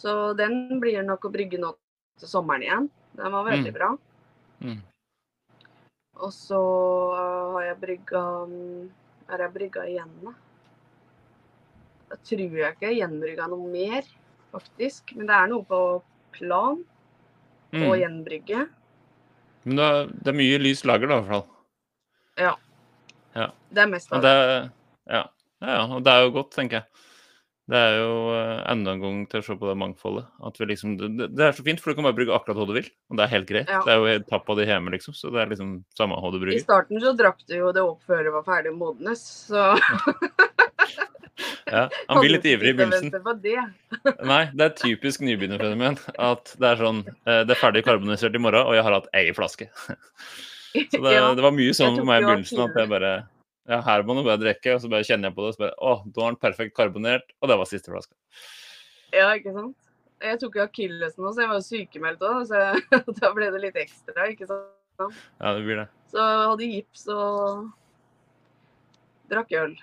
Så 0.00 0.32
den 0.32 0.80
blir 0.80 1.02
nok 1.04 1.26
å 1.28 1.32
brygge 1.32 1.58
nå 1.60 1.74
til 2.20 2.30
sommeren 2.30 2.64
igjen. 2.64 2.86
Den 3.18 3.34
var 3.34 3.44
veldig 3.44 3.72
mm. 3.72 3.76
bra. 3.76 3.90
Mm. 4.60 4.80
Og 6.20 6.32
så 6.36 6.60
har 7.54 7.64
jeg 7.64 7.80
brygga 7.80 8.22
Er 9.30 9.44
jeg 9.44 9.52
brygga 9.54 9.84
igjen, 9.88 10.10
da? 10.24 10.32
Da 12.10 12.16
tror 12.26 12.40
jeg 12.58 12.74
ikke 12.74 12.88
jeg 12.90 12.98
gjenbrygga 12.98 13.46
noe 13.52 13.68
mer, 13.70 14.06
faktisk. 14.50 15.12
Men 15.14 15.28
det 15.30 15.36
er 15.36 15.50
noe 15.52 15.64
på 15.68 15.80
plan. 16.34 16.80
og 17.70 17.78
Mm. 17.78 18.00
gjenbrygge. 18.00 18.68
Men 19.64 19.76
det 19.76 19.84
er, 19.86 20.06
det 20.10 20.28
er 20.32 20.38
mye 20.40 20.58
lys 20.58 20.84
lager, 20.84 21.06
da, 21.06 21.20
i 21.20 21.22
hvert 21.22 21.30
fall. 21.30 21.46
Det 23.70 23.82
er 23.84 23.86
mest 23.86 24.10
det, 24.10 24.20
det. 24.24 24.70
ja. 25.06 25.22
ja, 25.62 25.70
ja. 25.76 25.82
Og 25.86 26.02
det 26.02 26.12
er 26.12 26.24
jo 26.24 26.32
godt, 26.34 26.50
tenker 26.56 26.80
jeg. 26.80 27.04
Det 27.70 27.78
er 27.78 27.96
jo 28.00 28.14
eh, 28.34 28.60
enda 28.72 28.96
en 28.96 29.02
gang 29.04 29.18
til 29.30 29.38
å 29.42 29.46
se 29.46 29.54
på 29.60 29.68
det 29.68 29.76
mangfoldet. 29.78 30.26
At 30.46 30.56
vi 30.58 30.66
liksom, 30.72 30.96
det, 30.98 31.28
det 31.38 31.44
er 31.46 31.54
så 31.54 31.62
fint, 31.66 31.78
for 31.82 31.92
du 31.92 32.00
kan 32.00 32.08
bare 32.08 32.16
bruke 32.18 32.34
akkurat 32.34 32.58
hva 32.58 32.66
du 32.66 32.74
vil. 32.74 32.88
Og 33.12 33.20
det 33.20 33.26
er 33.26 33.32
helt 33.36 33.48
greit. 33.50 33.70
Ja. 33.70 33.82
Det 33.86 33.94
er 33.94 34.00
jo 34.02 34.24
tapp 34.26 34.50
av 34.50 34.58
det 34.58 34.66
hjemme, 34.66 34.94
liksom. 34.96 35.14
Så 35.14 35.30
det 35.30 35.44
er 35.44 35.52
liksom 35.52 35.76
samme 35.98 36.18
hva 36.18 36.32
du 36.34 36.40
bruker. 36.40 36.58
I 36.58 36.64
starten 36.64 37.02
så 37.04 37.14
drakk 37.18 37.44
du 37.46 37.54
jo 37.60 37.70
det 37.76 37.84
opp 37.86 38.02
før 38.10 38.24
det 38.26 38.34
var 38.34 38.46
ferdig 38.48 38.74
modnes, 38.74 39.22
så 39.52 39.70
Ja, 41.70 41.86
han 42.08 42.18
blir 42.18 42.34
litt 42.34 42.46
ivrig 42.50 42.74
i 42.74 42.76
begynnelsen. 42.76 43.12
Nei, 44.26 44.42
det 44.50 44.64
er 44.64 44.72
et 44.72 44.80
typisk 44.80 45.22
nybegynnerfenomen. 45.22 46.00
At 46.18 46.54
det 46.58 46.72
er 46.72 46.80
sånn 46.82 47.04
eh, 47.06 47.42
Det 47.46 47.54
er 47.54 47.60
ferdig 47.60 47.84
karbonisert 47.86 48.34
i 48.34 48.42
morgen, 48.42 48.66
og 48.66 48.74
jeg 48.74 48.86
har 48.86 48.96
hatt 48.98 49.10
ei 49.16 49.28
flaske. 49.36 49.70
Så 50.70 51.00
det, 51.02 51.14
det 51.38 51.42
var 51.42 51.54
mye 51.54 51.74
sånn 51.74 51.96
for 51.98 52.06
meg 52.06 52.22
i 52.22 52.26
begynnelsen 52.28 52.60
at 52.62 52.76
jeg 52.78 52.90
bare 52.90 53.14
Ja, 53.68 53.80
her 53.84 54.02
må 54.06 54.16
du 54.16 54.22
bare 54.24 54.40
drikke, 54.40 54.74
og 54.74 54.80
så 54.82 54.88
bare 54.90 55.04
kjenner 55.06 55.28
jeg 55.28 55.36
på 55.36 55.44
det, 55.44 55.52
og 55.52 55.56
så 55.56 55.64
bare 55.66 55.76
Å, 55.76 55.92
da 56.06 56.24
er 56.24 56.32
den 56.32 56.40
perfekt 56.40 56.76
karbonert, 56.76 57.32
og 57.40 57.50
det 57.50 57.58
var 57.60 57.68
siste 57.68 57.92
flaska. 57.92 58.16
ja, 59.12 59.28
ikke 59.36 59.52
sant. 59.56 59.76
Jeg 60.20 60.36
tok 60.40 60.56
jo 60.58 60.64
akillesen 60.66 61.24
også, 61.24 61.40
jeg 61.40 61.50
var 61.50 61.60
jo 61.60 61.64
sykemeldt 61.64 62.24
òg, 62.28 62.40
så 62.48 62.58
da 63.20 63.30
ble 63.36 63.48
det 63.54 63.62
litt 63.62 63.78
ekstra, 63.80 64.28
ikke 64.32 64.48
sant. 64.48 65.16
Ja, 65.40 65.54
det 65.56 65.62
blir 65.64 65.80
det. 65.80 65.86
Så 66.12 66.20
jeg 66.20 66.48
hadde 66.50 66.68
gips 66.74 67.06
og 67.14 67.70
drakk 69.32 69.54
øl. 69.62 69.76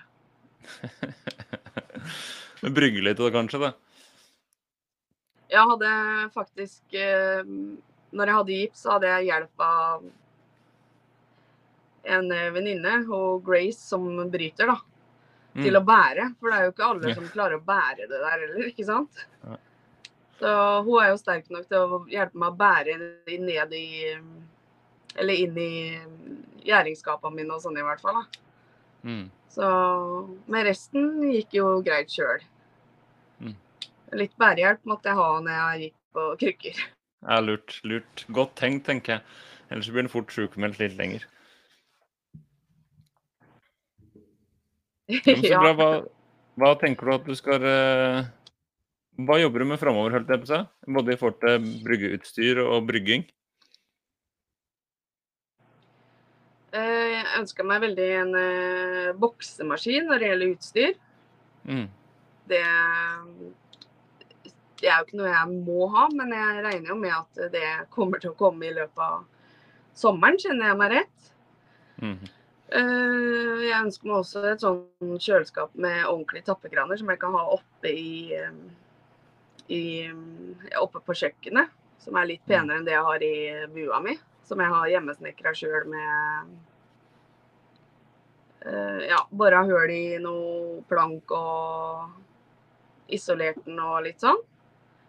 Men 2.62 2.74
Brygge 2.74 3.02
litt 3.02 3.18
da, 3.18 3.30
kanskje, 3.34 3.60
da. 3.62 3.72
Jeg 5.48 5.64
hadde 5.70 5.90
faktisk 6.34 6.96
eh, 6.98 7.46
Når 8.12 8.28
jeg 8.28 8.36
hadde 8.38 8.56
gips, 8.58 8.82
så 8.82 8.96
hadde 8.96 9.12
jeg 9.14 9.28
hjelp 9.30 9.64
av 9.64 10.08
en 12.08 12.30
eh, 12.34 12.50
venninne, 12.54 13.00
og 13.14 13.44
Grace, 13.46 13.80
som 13.80 14.06
bryter, 14.32 14.72
da. 14.72 14.78
Mm. 15.54 15.62
Til 15.64 15.78
å 15.78 15.84
bære. 15.84 16.26
For 16.38 16.50
det 16.50 16.58
er 16.58 16.66
jo 16.66 16.74
ikke 16.74 16.90
alle 16.92 17.14
som 17.16 17.30
klarer 17.32 17.58
å 17.58 17.64
bære 17.66 18.06
det 18.06 18.20
der 18.20 18.44
heller, 18.44 18.68
ikke 18.70 18.86
sant? 18.86 19.24
Ja. 19.44 19.56
Så 20.38 20.50
hun 20.86 21.00
er 21.02 21.08
jo 21.10 21.18
sterk 21.18 21.48
nok 21.50 21.66
til 21.66 21.80
å 21.96 22.02
hjelpe 22.12 22.38
meg 22.38 22.52
å 22.52 22.58
bære 22.60 22.98
ned 23.42 23.72
i 23.74 23.88
Eller 25.18 25.34
inn 25.34 25.56
i 25.58 25.72
gjæringsskapene 26.68 27.34
mine 27.34 27.56
og 27.56 27.64
sånn 27.64 27.78
i 27.80 27.82
hvert 27.82 28.02
fall. 28.04 28.20
da. 28.20 28.44
Mm. 29.08 29.24
Så 29.50 29.66
Men 30.46 30.66
resten 30.68 31.08
gikk 31.32 31.58
jo 31.58 31.72
greit 31.82 32.12
sjøl. 32.12 32.44
Mm. 33.42 33.56
Litt 34.20 34.36
bærehjelp 34.38 34.84
måtte 34.86 35.10
jeg 35.10 35.18
ha 35.18 35.28
når 35.42 35.58
jeg 35.58 35.82
gikk 35.82 35.98
på 36.14 36.28
krykker. 36.44 36.84
Ja, 37.26 37.40
lurt. 37.42 37.80
Lurt. 37.82 38.24
Godt 38.30 38.54
tenkt, 38.60 38.86
tenker 38.86 39.16
jeg. 39.16 39.22
Ellers 39.72 39.90
blir 39.90 40.04
den 40.04 40.12
fort 40.12 40.30
sjukmeldt 40.32 40.78
litt 40.78 40.94
lenger. 41.00 41.26
Ja, 45.08 45.20
så 45.24 45.60
bra. 45.62 45.72
Hva, 45.72 45.88
hva 46.60 46.74
tenker 46.80 47.08
du 47.08 47.14
at 47.14 47.28
du 47.28 47.34
skal 47.38 47.64
eh, 47.64 48.28
Hva 49.24 49.38
jobber 49.40 49.64
du 49.64 49.70
med 49.72 49.80
framover, 49.80 50.18
holdt 50.18 50.32
jeg 50.32 50.42
på 50.42 50.48
å 50.48 50.52
si? 50.52 50.60
Både 50.98 51.14
i 51.14 51.20
forhold 51.20 51.40
til 51.44 51.68
bryggeutstyr 51.86 52.60
og 52.66 52.86
brygging? 52.90 53.24
Eh, 56.76 57.06
Jeg 57.14 57.26
ønska 57.40 57.64
meg 57.66 57.84
veldig 57.86 58.08
en 58.22 58.34
eh, 58.42 59.12
boksemaskin 59.18 60.08
når 60.10 60.20
det 60.20 60.32
gjelder 60.32 60.52
utstyr. 60.56 60.98
Mm. 61.68 61.86
Det, 62.48 62.62
det 64.80 64.88
er 64.88 65.00
jo 65.00 65.06
ikke 65.06 65.20
noe 65.20 65.32
jeg 65.32 65.58
må 65.66 65.88
ha, 65.92 66.06
men 66.16 66.32
jeg 66.36 66.64
regner 66.64 66.92
jo 66.92 66.98
med 67.00 67.14
at 67.16 67.42
det 67.52 67.68
kommer 67.94 68.20
til 68.22 68.32
å 68.32 68.38
komme 68.38 68.68
i 68.68 68.74
løpet 68.76 69.04
av 69.04 69.24
sommeren, 69.98 70.38
kjenner 70.40 70.70
jeg 70.70 70.78
meg 70.80 70.94
rett. 70.94 71.32
Mm. 71.98 72.18
Eh, 72.68 73.62
Jeg 73.68 73.80
ønsker 73.84 74.08
meg 74.08 74.18
også 74.18 74.42
et 74.50 74.60
sånn 74.64 75.16
kjøleskap 75.22 75.72
med 75.80 76.02
ordentlige 76.04 76.48
tappekraner 76.50 76.98
som 77.00 77.08
jeg 77.12 77.20
kan 77.22 77.36
ha 77.36 77.44
oppe 77.54 77.88
i, 77.92 78.34
eh, 78.36 78.52
i 79.72 79.82
oppe 80.80 81.00
på 81.04 81.16
kjøkkenet. 81.16 81.72
Som 81.98 82.16
er 82.16 82.28
litt 82.30 82.44
penere 82.46 82.78
enn 82.78 82.84
det 82.86 82.94
jeg 82.94 83.04
har 83.04 83.22
i 83.24 83.66
bua 83.72 84.00
mi. 84.04 84.16
Som 84.44 84.60
jeg 84.60 84.72
har 84.72 84.88
hjemmesnekra 84.88 85.52
sjøl 85.56 85.88
med 85.88 86.52
eh, 88.66 89.08
Ja, 89.08 89.24
bora 89.30 89.64
hull 89.64 89.90
i 89.90 90.18
noe 90.22 90.82
plank 90.88 91.30
og 91.32 92.10
isolert 93.08 93.64
den 93.64 93.80
og 93.80 94.02
litt 94.04 94.20
sånn. 94.20 94.40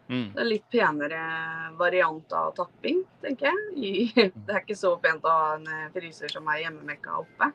Mm. 0.10 0.32
Det 0.34 0.42
er 0.42 0.48
litt 0.48 0.66
penere 0.74 1.22
variant 1.78 2.34
av 2.34 2.52
tapping, 2.58 3.04
tenker 3.22 3.52
jeg. 3.52 4.08
Det 4.46 4.56
er 4.56 4.64
ikke 4.64 4.78
så 4.78 4.96
pent 5.02 5.26
å 5.26 5.34
ha 5.34 5.52
en 5.60 5.68
eh, 5.70 5.90
fryser 5.94 6.32
som 6.34 6.48
er 6.50 6.64
hjemmemekka 6.64 7.20
oppe. 7.22 7.52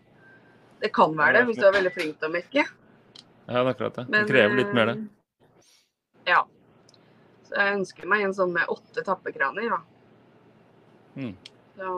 Det 0.85 0.93
kan 0.95 1.17
være 1.19 1.41
det 1.41 1.49
hvis 1.49 1.59
du 1.59 1.67
er 1.67 1.75
veldig 1.75 1.93
flink 1.95 2.21
til 2.21 2.29
å 2.31 2.35
mekke. 2.35 2.65
Ja, 2.65 3.59
det 3.59 3.59
er 3.59 3.73
akkurat 3.73 3.99
det. 3.99 4.05
Det 4.13 4.23
krever 4.31 4.61
litt 4.61 4.73
mer, 4.77 4.93
det. 4.93 4.97
eh, 5.03 6.31
Ja. 6.31 6.45
Så 7.45 7.59
jeg 7.59 7.75
ønsker 7.81 8.09
meg 8.09 8.23
en 8.25 8.37
sånn 8.37 8.55
med 8.55 8.71
åtte 8.73 9.03
tappekraner, 9.05 9.75
da. 9.75 9.83
Mm. 11.19 11.35
Så 11.75 11.91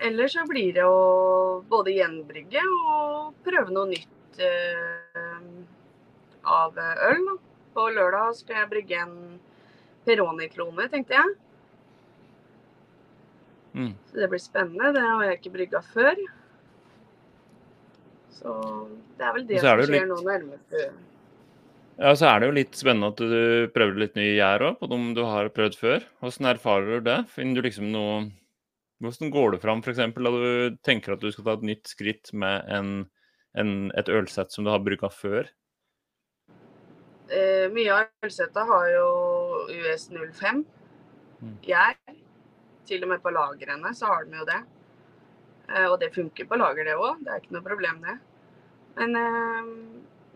Ellers 0.00 0.32
så 0.32 0.46
blir 0.48 0.72
det 0.72 0.84
å 0.88 1.60
både 1.68 1.92
gjenbrygge 1.92 2.62
og 2.64 3.34
prøve 3.44 3.68
noe 3.74 3.90
nytt 3.90 4.40
uh, 4.40 5.42
av 6.48 6.78
øl. 6.80 7.26
Da. 7.26 7.34
På 7.74 7.86
lørdag 7.94 8.34
skal 8.38 8.62
jeg 8.62 8.70
brygge 8.72 8.98
en 9.04 9.16
Peroni-klone, 10.06 10.88
tenkte 10.90 11.14
jeg. 11.18 11.34
Mm. 13.76 13.92
Så 14.10 14.18
det 14.18 14.28
blir 14.32 14.42
spennende. 14.42 14.92
Det 14.96 15.04
har 15.04 15.24
jeg 15.28 15.38
ikke 15.38 15.52
brygga 15.54 15.82
før. 15.92 16.18
Så 18.40 18.56
det 19.18 19.26
er 19.28 19.36
vel 19.36 19.46
det 19.46 19.60
er 19.60 19.62
som 19.62 19.78
det 19.78 19.86
skjer 19.86 19.94
litt- 20.00 20.10
nå 20.10 20.18
nærmeste 20.24 20.90
Ja, 22.00 22.14
så 22.16 22.30
er 22.30 22.40
det 22.40 22.46
jo 22.48 22.56
litt 22.56 22.76
spennende 22.78 23.10
at 23.12 23.20
du 23.20 23.68
prøver 23.74 23.98
litt 24.00 24.14
nye 24.16 24.32
gjær 24.38 24.62
òg, 24.70 24.78
på 24.80 24.88
dem 24.88 25.10
du 25.14 25.20
har 25.22 25.50
prøvd 25.52 25.76
før. 25.76 26.04
Hvordan 26.22 26.48
erfarer 26.54 26.86
du 26.96 27.00
det? 27.04 27.18
Finner 27.28 27.60
du 27.60 27.68
liksom 27.68 27.90
noe 27.92 28.30
Hvordan 29.00 29.30
går 29.32 29.52
det 29.52 29.62
fram, 29.62 29.80
f.eks., 29.80 29.96
da 29.96 30.30
du 30.30 30.76
tenker 30.84 31.14
at 31.14 31.20
du 31.20 31.30
skal 31.32 31.44
ta 31.44 31.52
et 31.56 31.62
nytt 31.64 31.88
skritt 31.88 32.34
med 32.36 32.66
en, 32.68 32.90
en, 33.56 33.70
et 33.96 34.10
ølsett 34.12 34.52
som 34.52 34.66
du 34.66 34.68
har 34.70 34.82
brygga 34.84 35.08
før? 35.08 35.48
Eh, 37.30 37.68
mye 37.70 37.92
av 37.94 38.08
ølsettet 38.26 38.66
har 38.66 38.88
jo 38.90 39.06
US05 39.70 40.64
Mm. 41.40 41.56
gjær. 41.62 41.94
Til 42.86 43.02
og 43.04 43.08
med 43.08 43.22
på 43.22 43.30
lagrene 43.32 43.94
så 43.96 44.06
har 44.10 44.24
de 44.24 44.36
jo 44.36 44.44
det. 44.44 44.62
Eh, 45.68 45.86
og 45.86 46.00
det 46.00 46.12
funker 46.12 46.44
på 46.50 46.58
lager, 46.58 46.84
det 46.84 46.96
òg. 46.98 47.22
Det 47.24 47.28
er 47.32 47.40
ikke 47.40 47.52
noe 47.54 47.62
problem, 47.62 48.00
det. 48.02 48.18
Men 48.96 49.16
eh, 49.16 49.70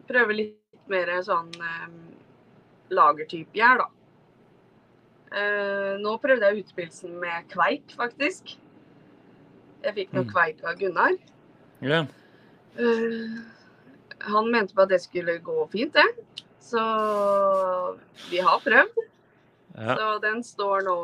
prøve 0.09 0.33
litt 0.37 0.89
mer 0.89 1.07
sånn 1.27 1.51
eh, 1.61 1.89
lagertype 2.95 3.53
gjær, 3.59 3.79
da. 3.83 3.89
Eh, 5.35 5.97
nå 5.99 6.15
prøvde 6.23 6.47
jeg 6.47 6.63
utspillelsen 6.65 7.19
med 7.21 7.49
kveik, 7.51 7.91
faktisk. 7.99 8.57
Jeg 9.83 9.95
fikk 9.95 10.13
noe 10.15 10.25
Mm. 10.25 10.31
kveik 10.33 10.65
av 10.65 10.79
Gunnar. 10.79 11.19
Yeah. 11.83 12.07
Eh, 12.79 13.43
han 14.21 14.51
mente 14.51 14.73
på 14.75 14.83
at 14.83 14.89
det 14.89 15.03
skulle 15.03 15.39
gå 15.41 15.69
fint, 15.71 15.93
det. 15.93 16.07
Så 16.65 16.81
vi 18.31 18.41
har 18.41 18.61
prøvd. 18.65 18.99
ja. 19.77 19.97
Så 19.99 20.07
den 20.23 20.43
står 20.47 20.85
nå 20.87 20.95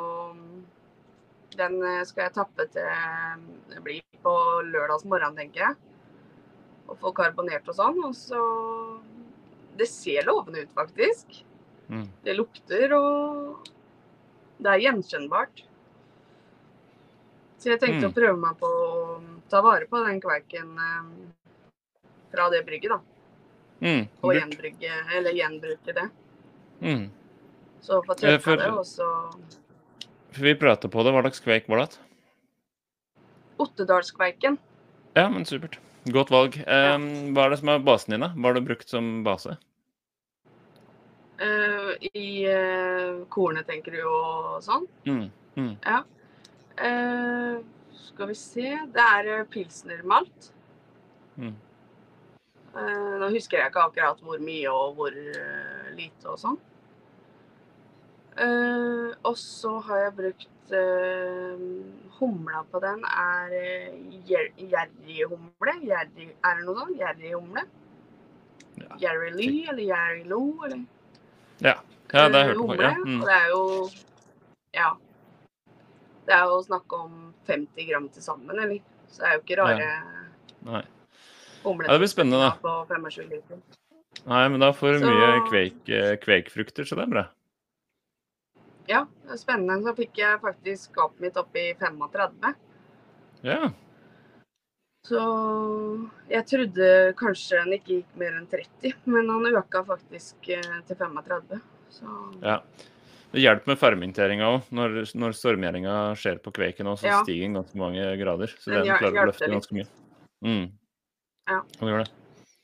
Den 1.58 1.80
eh, 1.82 2.04
skal 2.08 2.28
jeg 2.28 2.34
tappe 2.36 2.64
til 2.72 2.86
Det 3.68 3.80
blir 3.84 4.00
på 4.24 4.32
lørdags 4.70 5.04
morgen, 5.04 5.36
tenker 5.36 5.60
jeg. 5.64 5.76
Og 6.88 6.96
få 7.00 7.12
karbonert 7.16 7.68
og 7.68 7.76
sånn. 7.76 7.98
Og 8.06 8.14
så 8.16 8.40
Det 9.76 9.88
ser 9.88 10.26
lovende 10.28 10.62
ut, 10.64 10.72
faktisk. 10.76 11.42
Mm. 11.90 12.06
Det 12.24 12.34
lukter, 12.36 12.92
og 12.94 13.68
det 14.60 14.70
er 14.74 14.82
gjenkjennbart. 14.86 15.62
Så 17.60 17.70
jeg 17.72 17.80
tenkte 17.80 18.06
Mm. 18.06 18.10
å 18.10 18.14
prøve 18.16 18.38
meg 18.40 18.58
på 18.60 18.66
å 18.66 19.20
ta 19.50 19.60
vare 19.60 19.86
på 19.86 20.04
den 20.06 20.20
kveiken 20.20 20.76
eh, 20.78 21.08
fra 22.30 22.48
det 22.50 22.64
brygget, 22.66 22.90
da. 22.94 23.00
Mm. 23.80 24.08
Og 24.22 24.34
gjenbrygge, 24.36 24.92
eller 25.16 25.32
gjenbruke 25.32 25.94
det. 25.96 26.08
Mm. 26.82 27.06
Så 27.80 28.02
få 28.04 28.12
Eh, 28.12 28.16
tørka 28.16 28.42
for- 28.44 28.56
det, 28.56 28.70
og 28.70 28.84
så 28.86 29.06
For 30.32 30.42
vi 30.44 30.54
prata 30.54 30.88
på 30.88 31.02
det. 31.04 31.12
Hva 31.12 31.22
slags 31.22 31.40
kveik 31.40 31.66
var 31.68 31.78
det? 31.86 31.98
Ottedalskveiken. 33.58 34.58
Ja, 35.16 35.28
men 35.28 35.44
supert. 35.44 35.78
Godt 36.08 36.30
valg. 36.30 36.56
Um, 36.66 37.34
hva 37.34 37.44
er 37.46 37.50
det 37.50 37.58
som 37.58 37.68
er 37.68 37.78
basen 37.84 38.10
din, 38.14 38.20
da? 38.20 38.28
Hva 38.28 38.44
har 38.48 38.54
du 38.54 38.60
brukt 38.60 38.88
som 38.88 39.22
base? 39.24 39.56
Uh, 41.40 41.92
I 42.14 42.46
uh, 42.46 43.24
kornet, 43.32 43.66
tenker 43.66 43.92
du, 43.96 44.00
og 44.06 44.62
sånn. 44.64 44.86
Mm. 45.08 45.30
Mm. 45.56 45.74
Eh, 46.80 47.58
skal 48.06 48.30
vi 48.30 48.34
se 48.38 48.70
Det 48.94 49.02
er 49.02 49.26
eh, 49.40 49.44
pilsnermalt. 49.50 50.52
Mm. 51.36 51.54
Eh, 52.70 53.14
nå 53.18 53.28
husker 53.34 53.58
jeg 53.58 53.72
ikke 53.72 53.86
akkurat 53.88 54.20
hvor 54.22 54.38
mye 54.42 54.70
og 54.70 54.98
hvor 54.98 55.14
eh, 55.14 55.88
lite 55.96 56.30
og 56.30 56.38
sånn. 56.38 56.58
Eh, 58.38 59.08
og 59.26 59.36
så 59.38 59.78
har 59.88 60.06
jeg 60.06 60.16
brukt 60.22 60.48
Humla 62.20 62.60
på 62.70 62.78
den 62.78 63.00
er 63.10 63.54
gjerrighumle. 64.28 65.72
Er 65.90 66.12
det 66.14 66.28
noe 66.62 66.76
sånt? 66.76 66.94
Jerryhumle? 66.94 67.64
Ja. 68.78 68.98
Jerry 69.02 69.32
Lee 69.34 69.64
eller 69.72 69.82
Jerry 69.82 70.22
Lo, 70.30 70.44
eller 70.64 70.84
Ja, 71.58 71.74
ja 72.12 72.28
det 72.28 72.38
har 72.38 72.38
jeg 72.38 72.52
hørt 72.52 72.62
på. 72.62 72.76
Ja. 72.78 72.92
Mm. 73.02 73.18
Og 73.18 73.26
det 73.26 73.34
er 73.34 73.48
jo 73.50 73.64
Ja. 74.78 74.92
Det 76.28 76.38
er 76.38 76.46
jo 76.52 76.62
snakk 76.62 76.92
om 76.94 77.34
50 77.50 77.90
gram 77.90 78.08
til 78.14 78.22
sammen, 78.22 78.54
eller? 78.54 78.78
Så 79.10 79.24
det 79.24 79.28
er 79.28 79.34
jo 79.34 79.42
ikke 79.42 79.62
rare 79.64 79.90
Nei. 80.70 80.84
Ja, 81.64 81.92
det 81.92 81.98
blir 82.00 82.08
spennende, 82.08 82.38
da. 82.40 82.50
på 82.62 82.86
25 82.88 83.28
liter. 83.30 83.58
Nei, 84.26 84.48
men 84.48 84.60
da 84.60 84.72
får 84.72 84.92
du 84.92 84.98
Så- 85.00 85.10
mye 85.10 85.40
kveik, 85.50 85.88
eh, 85.88 86.16
kveikfrukter, 86.16 86.84
så 86.84 86.96
det 86.96 87.04
er 87.08 87.10
bra. 87.10 87.26
Ja, 88.88 89.04
det 89.24 89.30
er 89.32 89.36
spennende. 89.36 89.82
Så 89.84 89.94
fikk 89.96 90.16
jeg 90.18 90.40
faktisk 90.40 90.90
skapet 90.92 91.20
mitt 91.20 91.36
opp 91.36 91.54
i 91.56 91.72
35. 91.78 92.54
Ja. 93.42 93.70
Så 95.06 96.08
jeg 96.28 96.44
trodde 96.46 97.14
kanskje 97.16 97.64
den 97.64 97.72
ikke 97.78 97.94
gikk 98.02 98.16
mer 98.20 98.32
enn 98.36 98.46
30, 98.50 98.94
men 99.06 99.28
han 99.28 99.46
øka 99.54 99.84
faktisk 99.86 100.48
eh, 100.50 100.80
til 100.86 100.96
35. 100.96 101.60
Så 101.90 102.42
ja. 102.42 102.60
Det 103.32 103.40
hjelper 103.44 103.66
med 103.70 103.78
fermenteringa 103.78 104.42
òg. 104.50 104.62
Når, 104.74 105.14
når 105.14 105.30
stormgjæringa 105.38 105.94
skjer 106.18 106.40
på 106.42 106.50
kveiken, 106.52 106.86
også, 106.90 107.04
så 107.06 107.06
Ja. 107.06 107.22
stiger 107.22 107.46
den 107.46 107.54
ganske 107.54 107.76
mange 107.78 108.02
grader. 108.18 108.48
Så 108.58 108.72
Den 108.72 108.84
den 108.86 108.98
klarer 108.98 109.22
å 109.22 109.26
løfte 109.30 109.48
ganske 109.48 109.72
mye. 109.72 109.86
Mm. 110.44 110.72
Ja. 111.48 111.62
Gjør 111.80 112.04
det. 112.04 112.10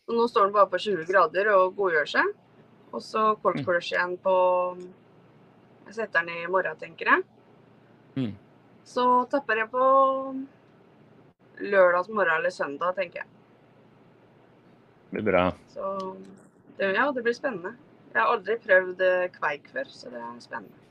Nå 0.09 0.27
står 0.31 0.45
den 0.49 0.53
bare 0.55 0.71
på 0.71 0.79
20 0.79 1.07
grader 1.09 1.49
og 1.57 1.77
godgjør 1.77 2.07
seg. 2.09 2.35
Og 2.95 3.03
så 3.03 3.35
cold 3.43 3.57
Mm. 3.61 3.65
crush 3.65 3.93
igjen 3.93 4.17
på 4.23 4.35
Jeg 5.87 5.95
setter 5.95 6.25
den 6.25 6.29
i 6.31 6.47
morgen, 6.51 6.77
tenker 6.77 7.07
jeg. 7.07 7.23
Mm. 8.17 8.33
Så 8.85 9.29
tapper 9.31 9.57
jeg 9.57 9.71
på 9.71 9.85
lørdags 11.61 12.09
morgen 12.09 12.37
eller 12.41 12.51
søndag, 12.51 12.95
tenker 12.97 13.23
jeg. 13.23 13.27
Det 15.13 15.23
blir 15.23 15.33
bra. 15.33 15.45
Så 15.71 16.17
det, 16.79 16.95
ja, 16.97 17.11
det 17.13 17.23
blir 17.23 17.35
spennende. 17.35 17.77
Jeg 18.13 18.21
har 18.23 18.33
aldri 18.35 18.57
prøvd 18.59 19.01
eh, 19.01 19.29
kveik 19.31 19.69
før, 19.73 19.85
så 19.93 20.11
det 20.11 20.19
er 20.21 20.41
spennende. 20.41 20.83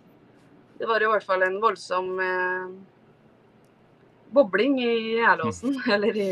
Det 0.79 0.87
var 0.87 1.01
i 1.03 1.05
hvert 1.11 1.23
fall 1.25 1.43
en 1.43 1.59
voldsom 1.61 2.19
eh, 2.19 2.69
bobling 4.35 4.79
i 4.79 4.91
gjærlåsen, 5.19 5.75
eller 5.95 6.15
i 6.17 6.31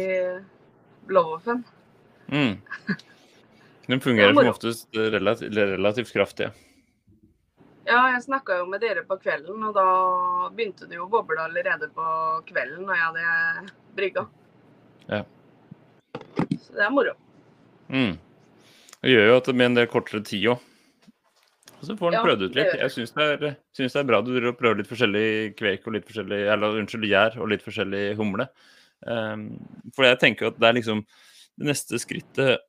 blow-offen. 1.07 1.63
Mm. 2.31 2.57
Den 3.87 3.99
fungerer 4.03 4.33
som 4.33 4.47
oftest 4.47 4.87
relativt, 4.95 5.55
relativt 5.57 6.13
kraftig. 6.15 6.51
Ja, 7.83 7.99
jeg 8.13 8.21
snakka 8.23 8.61
jo 8.61 8.67
med 8.71 8.79
dere 8.79 9.03
på 9.03 9.17
kvelden, 9.19 9.59
og 9.67 9.73
da 9.75 9.85
begynte 10.55 10.87
det 10.87 10.95
jo 10.95 11.03
å 11.03 11.11
boble 11.11 11.41
allerede 11.43 11.89
på 11.91 12.05
kvelden 12.47 12.85
når 12.87 12.95
jeg 12.95 13.07
hadde 13.09 13.73
brygga. 13.97 14.23
Ja. 15.09 15.23
Så 16.63 16.77
det 16.77 16.85
er 16.85 16.93
moro. 16.95 17.17
Mm. 17.91 18.13
Det 19.03 19.11
gjør 19.11 19.27
jo 19.27 19.35
at 19.41 19.49
det 19.49 19.55
blir 19.57 19.67
en 19.67 19.75
del 19.75 19.89
kortere 19.91 20.23
tid 20.23 20.47
òg. 20.53 20.69
Og 21.81 21.89
så 21.89 21.97
får 21.99 22.07
en 22.07 22.15
Ja, 22.15 22.21
prøvd 22.23 22.45
ut 22.47 22.55
litt. 22.55 22.71
Jeg 22.79 22.91
syns 22.95 23.11
det, 23.11 23.25
er- 23.43 23.57
syns 23.75 23.91
det 23.91 23.99
er 23.99 24.07
bra 24.07 24.21
du 24.23 24.31
prøver 24.55 24.77
litt 24.79 24.87
forskjellig 24.87 25.57
kveik 25.59 25.83
og 25.85 25.93
litt 25.97 26.07
forskjellig 26.07 26.39
Eller 26.53 26.79
unnskyld, 26.79 27.03
gjær 27.11 27.35
og 27.43 27.49
litt 27.51 27.65
forskjellig 27.65 28.15
humle. 28.15 28.47
Um, 29.05 29.47
for 29.95 30.05
jeg 30.07 30.19
tenker 30.19 30.47
at 30.47 30.59
det 30.59 30.69
er 30.69 30.77
liksom 30.79 31.05
det 31.59 31.69
neste 31.69 31.99
skrittet 32.01 32.63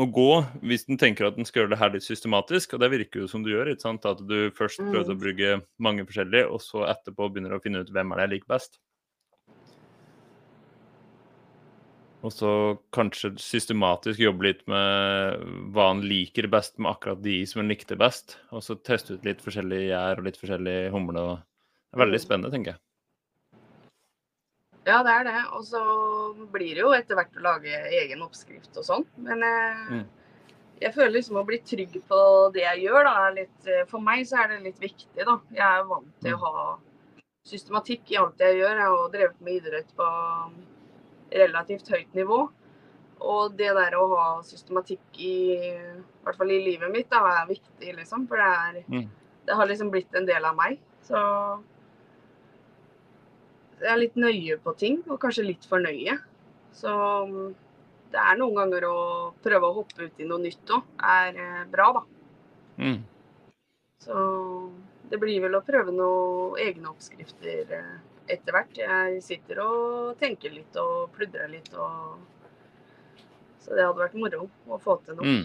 å 0.00 0.06
gå 0.08 0.30
hvis 0.62 0.86
den 0.88 0.96
tenker 1.00 1.26
at 1.26 1.36
den 1.36 1.44
skal 1.44 1.62
gjøre 1.62 1.74
det 1.74 1.80
her 1.82 1.90
litt 1.92 2.06
systematisk, 2.06 2.74
og 2.74 2.80
det 2.80 2.90
virker 2.94 3.20
jo 3.22 3.28
som 3.28 3.42
du 3.44 3.50
gjør. 3.52 3.72
ikke 3.72 3.84
sant? 3.84 4.06
At 4.08 4.22
du 4.26 4.50
først 4.50 4.80
Mm. 4.80 4.92
prøvde 4.92 5.12
å 5.12 5.20
bruke 5.20 5.62
mange 5.78 6.06
forskjellige, 6.06 6.48
og 6.50 6.60
så 6.60 6.86
etterpå 6.88 7.28
begynner 7.32 7.52
å 7.58 7.62
finne 7.62 7.80
ut 7.80 7.90
hvem 7.92 8.12
er 8.12 8.16
det 8.16 8.28
jeg 8.28 8.34
liker 8.38 8.54
best. 8.56 8.78
Og 12.22 12.30
så 12.30 12.78
kanskje 12.94 13.32
systematisk 13.42 14.20
jobbe 14.22 14.46
litt 14.46 14.60
med 14.70 15.42
hva 15.74 15.88
han 15.88 16.04
liker 16.06 16.46
best 16.46 16.78
med 16.78 16.92
akkurat 16.92 17.20
de 17.20 17.40
som 17.50 17.58
han 17.60 17.68
likte 17.72 17.98
best. 17.98 18.36
Og 18.54 18.62
så 18.62 18.76
teste 18.78 19.16
ut 19.16 19.24
litt 19.26 19.42
forskjellige 19.42 19.90
gjær 19.90 20.18
og 20.18 20.24
litt 20.28 20.38
forskjellig 20.38 20.92
humle. 20.94 21.42
Det 21.90 21.98
er 21.98 22.04
veldig 22.06 22.20
Mm. 22.20 22.26
spennende, 22.26 22.52
tenker 22.52 22.72
jeg. 22.72 22.80
Ja, 24.86 25.02
det 25.06 25.12
er 25.14 25.24
det. 25.28 25.40
Og 25.54 25.62
så 25.64 25.80
blir 26.52 26.74
det 26.74 26.82
jo 26.82 26.90
etter 26.96 27.14
hvert 27.18 27.36
å 27.38 27.44
lage 27.44 27.70
egen 28.00 28.22
oppskrift 28.24 28.76
og 28.80 28.84
sånn. 28.88 29.06
Men 29.16 29.42
eh, 29.46 29.82
Mm. 29.92 30.06
jeg 30.80 30.94
føler 30.94 31.12
liksom 31.18 31.36
å 31.38 31.44
bli 31.46 31.58
trygg 31.62 32.00
på 32.08 32.52
det 32.54 32.64
jeg 32.64 32.82
gjør, 32.88 33.04
da, 33.04 33.12
er 33.28 33.36
litt 33.36 33.66
eh, 33.70 33.84
For 33.86 34.00
meg 34.00 34.24
så 34.26 34.42
er 34.42 34.48
det 34.48 34.62
litt 34.64 34.80
viktig, 34.82 35.24
da. 35.24 35.38
Jeg 35.52 35.62
er 35.66 35.84
vant 35.84 36.10
til 36.20 36.32
Mm. 36.34 36.40
å 36.42 36.52
ha 36.56 36.78
systematikk 37.46 38.10
i 38.12 38.16
alt 38.16 38.38
jeg 38.38 38.58
gjør. 38.58 38.76
Jeg 38.78 38.90
har 38.90 39.08
drevet 39.14 39.40
med 39.40 39.54
idrett 39.60 39.94
på 39.96 40.08
relativt 41.32 41.88
høyt 41.88 42.12
nivå. 42.14 42.48
Og 43.22 43.56
det 43.56 43.70
der 43.76 43.94
å 43.94 44.06
ha 44.16 44.26
systematikk 44.42 45.18
i, 45.22 45.34
i 45.62 46.24
hvert 46.24 46.36
fall 46.38 46.50
i 46.50 46.58
livet 46.64 46.90
mitt, 46.90 47.08
da, 47.10 47.20
er 47.42 47.46
viktig, 47.46 47.94
liksom. 48.00 48.26
For 48.28 48.36
det 48.36 48.50
er 48.50 48.84
Mm. 48.88 49.08
Det 49.44 49.54
har 49.56 49.66
liksom 49.66 49.90
blitt 49.90 50.14
en 50.14 50.26
del 50.26 50.44
av 50.44 50.54
meg. 50.56 50.78
Så 51.02 51.18
jeg 53.82 53.92
er 53.92 54.00
litt 54.00 54.18
nøye 54.20 54.58
på 54.62 54.74
ting, 54.78 55.00
og 55.08 55.20
kanskje 55.22 55.46
litt 55.46 55.66
for 55.68 55.82
nøye. 55.82 56.16
Så 56.76 56.92
mm, 57.28 57.50
det 58.12 58.20
er 58.22 58.38
noen 58.40 58.58
ganger 58.60 58.86
å 58.88 58.98
prøve 59.44 59.68
å 59.68 59.76
hoppe 59.80 60.08
ut 60.08 60.22
i 60.22 60.28
noe 60.28 60.42
nytt 60.42 60.74
òg, 60.74 60.88
er 61.02 61.40
eh, 61.42 61.62
bra, 61.72 61.88
da. 61.98 62.04
Mm. 62.82 63.00
Så 64.02 64.22
det 65.10 65.20
blir 65.20 65.42
vel 65.44 65.58
å 65.58 65.64
prøve 65.64 65.94
noen 65.94 66.58
egne 66.62 66.90
oppskrifter 66.92 67.74
eh, 67.78 67.96
etter 68.32 68.56
hvert. 68.56 68.78
Jeg 68.78 69.22
sitter 69.24 69.62
og 69.64 70.14
tenker 70.20 70.54
litt 70.54 70.76
og 70.80 71.10
pludrer 71.16 71.50
litt 71.52 71.72
og 71.76 72.20
Så 73.62 73.76
det 73.76 73.84
hadde 73.84 74.00
vært 74.00 74.16
moro 74.18 74.48
å 74.66 74.78
få 74.82 74.96
til 75.06 75.18
noe. 75.18 75.26
Mm. 75.26 75.44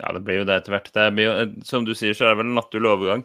Ja, 0.00 0.12
det 0.14 0.20
blir 0.24 0.40
jo 0.40 0.44
det 0.48 0.60
etter 0.60 0.76
hvert. 0.76 0.90
Det 0.94 1.24
jo, 1.24 1.32
eh, 1.42 1.56
som 1.66 1.86
du 1.86 1.94
sier, 1.98 2.14
så 2.14 2.28
er 2.28 2.34
det 2.34 2.42
vel 2.42 2.52
en 2.52 2.60
naturlig 2.60 2.92
overgang. 2.92 3.24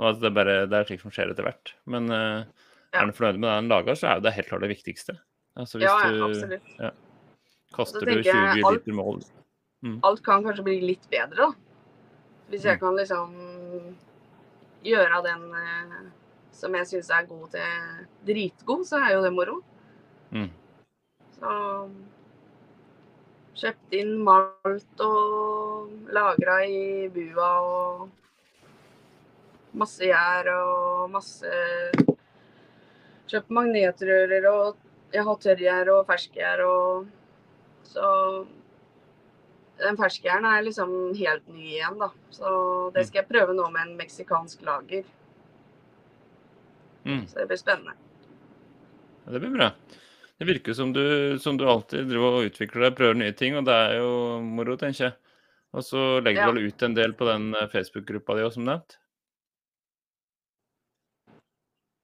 Og 0.00 0.08
at 0.10 0.22
det, 0.22 0.32
bare, 0.34 0.64
det 0.70 0.78
er 0.78 0.88
slikt 0.88 1.04
som 1.04 1.12
skjer 1.14 1.30
etter 1.32 1.46
hvert. 1.46 1.74
Men 1.92 2.08
eh, 2.14 2.66
Ja. 2.92 3.02
er 3.02 3.06
du 3.06 3.12
fornøyd 3.12 3.38
med 3.38 3.48
det 3.50 3.58
en 3.58 3.68
lager, 3.68 3.94
så 3.94 4.08
er 4.08 4.14
jo 4.16 4.20
det 4.26 4.32
helt 4.34 4.48
klart 4.48 4.60
det 4.62 4.70
viktigste. 4.76 5.18
Altså 5.56 5.80
Ja, 5.80 5.96
ja, 6.04 6.10
du 6.10 6.24
absolutt. 6.24 6.94
kaster 7.74 8.00
du 8.00 8.06
20 8.06 8.24
jeg 8.24 8.64
alt- 8.64 8.84
liter 8.86 8.92
mål 8.92 9.22
alt 10.04 10.22
kan 10.24 10.42
kanskje 10.44 10.64
bli 10.64 10.80
litt 10.80 11.06
bedre, 11.10 11.36
da. 11.36 11.52
Hvis 12.50 12.62
jeg 12.64 12.76
Mm. 12.76 12.80
kan 12.80 12.96
liksom 12.96 13.96
gjøre 14.84 15.22
den 15.24 15.54
eh, 15.54 16.10
som 16.52 16.74
jeg 16.74 16.86
syns 16.86 17.10
er 17.10 17.26
god 17.26 17.50
til 17.50 18.06
dritgod, 18.26 18.84
så 18.84 18.98
er 19.06 19.14
jo 19.14 19.22
det 19.22 19.32
moro. 19.32 19.62
Mm. 20.32 20.50
Så 21.38 21.90
kjøpt 23.54 23.92
inn 23.92 24.18
malt 24.24 25.00
og 25.00 25.90
lagra 26.12 26.58
i 26.66 27.08
bua 27.08 27.50
og 27.60 28.10
masse 29.74 30.00
gjær 30.00 30.48
og 30.54 31.10
masse 31.10 31.50
Kjøpt 33.30 33.52
magnetrører 33.54 34.46
og 34.50 34.76
jeg 35.14 35.26
har 35.26 35.38
tørrgjær 35.44 35.90
og 35.94 36.06
ferskgjær 36.08 36.64
og 36.66 37.08
Så 37.90 38.06
den 39.80 39.96
ferskgjæren 39.96 40.44
er 40.44 40.62
liksom 40.62 40.90
helt 41.16 41.46
ny 41.48 41.64
igjen, 41.72 41.96
da. 41.98 42.10
Så 42.30 42.50
det 42.94 43.06
skal 43.08 43.22
jeg 43.22 43.30
prøve 43.30 43.54
nå 43.56 43.64
med 43.72 43.86
en 43.86 43.96
meksikansk 43.98 44.60
lager. 44.66 45.06
Mm. 47.08 47.24
Så 47.26 47.40
det 47.40 47.46
blir 47.48 47.58
spennende. 47.58 47.96
Ja, 49.24 49.32
det 49.32 49.40
blir 49.40 49.54
bra. 49.56 49.70
Det 50.38 50.48
virker 50.48 50.76
som 50.76 50.92
du, 50.92 51.38
som 51.40 51.56
du 51.56 51.64
alltid 51.68 52.12
driver 52.12 52.38
og 52.38 52.50
utvikler 52.50 52.86
deg, 52.86 52.96
prøver 53.00 53.18
nye 53.24 53.34
ting, 53.36 53.56
og 53.56 53.66
det 53.68 53.74
er 53.88 53.98
jo 53.98 54.12
moro, 54.44 54.76
tenker 54.80 55.08
jeg. 55.08 55.16
Og 55.72 55.84
så 55.86 56.04
legger 56.20 56.44
Ja. 56.44 56.52
du 56.52 56.60
vel 56.60 56.68
ut 56.68 56.82
en 56.82 56.94
del 56.94 57.12
på 57.16 57.26
den 57.28 57.54
eh, 57.54 57.66
Facebook-gruppa 57.72 58.36
di 58.36 58.44
òg, 58.44 58.52
som 58.52 58.64
nevnt? 58.68 58.99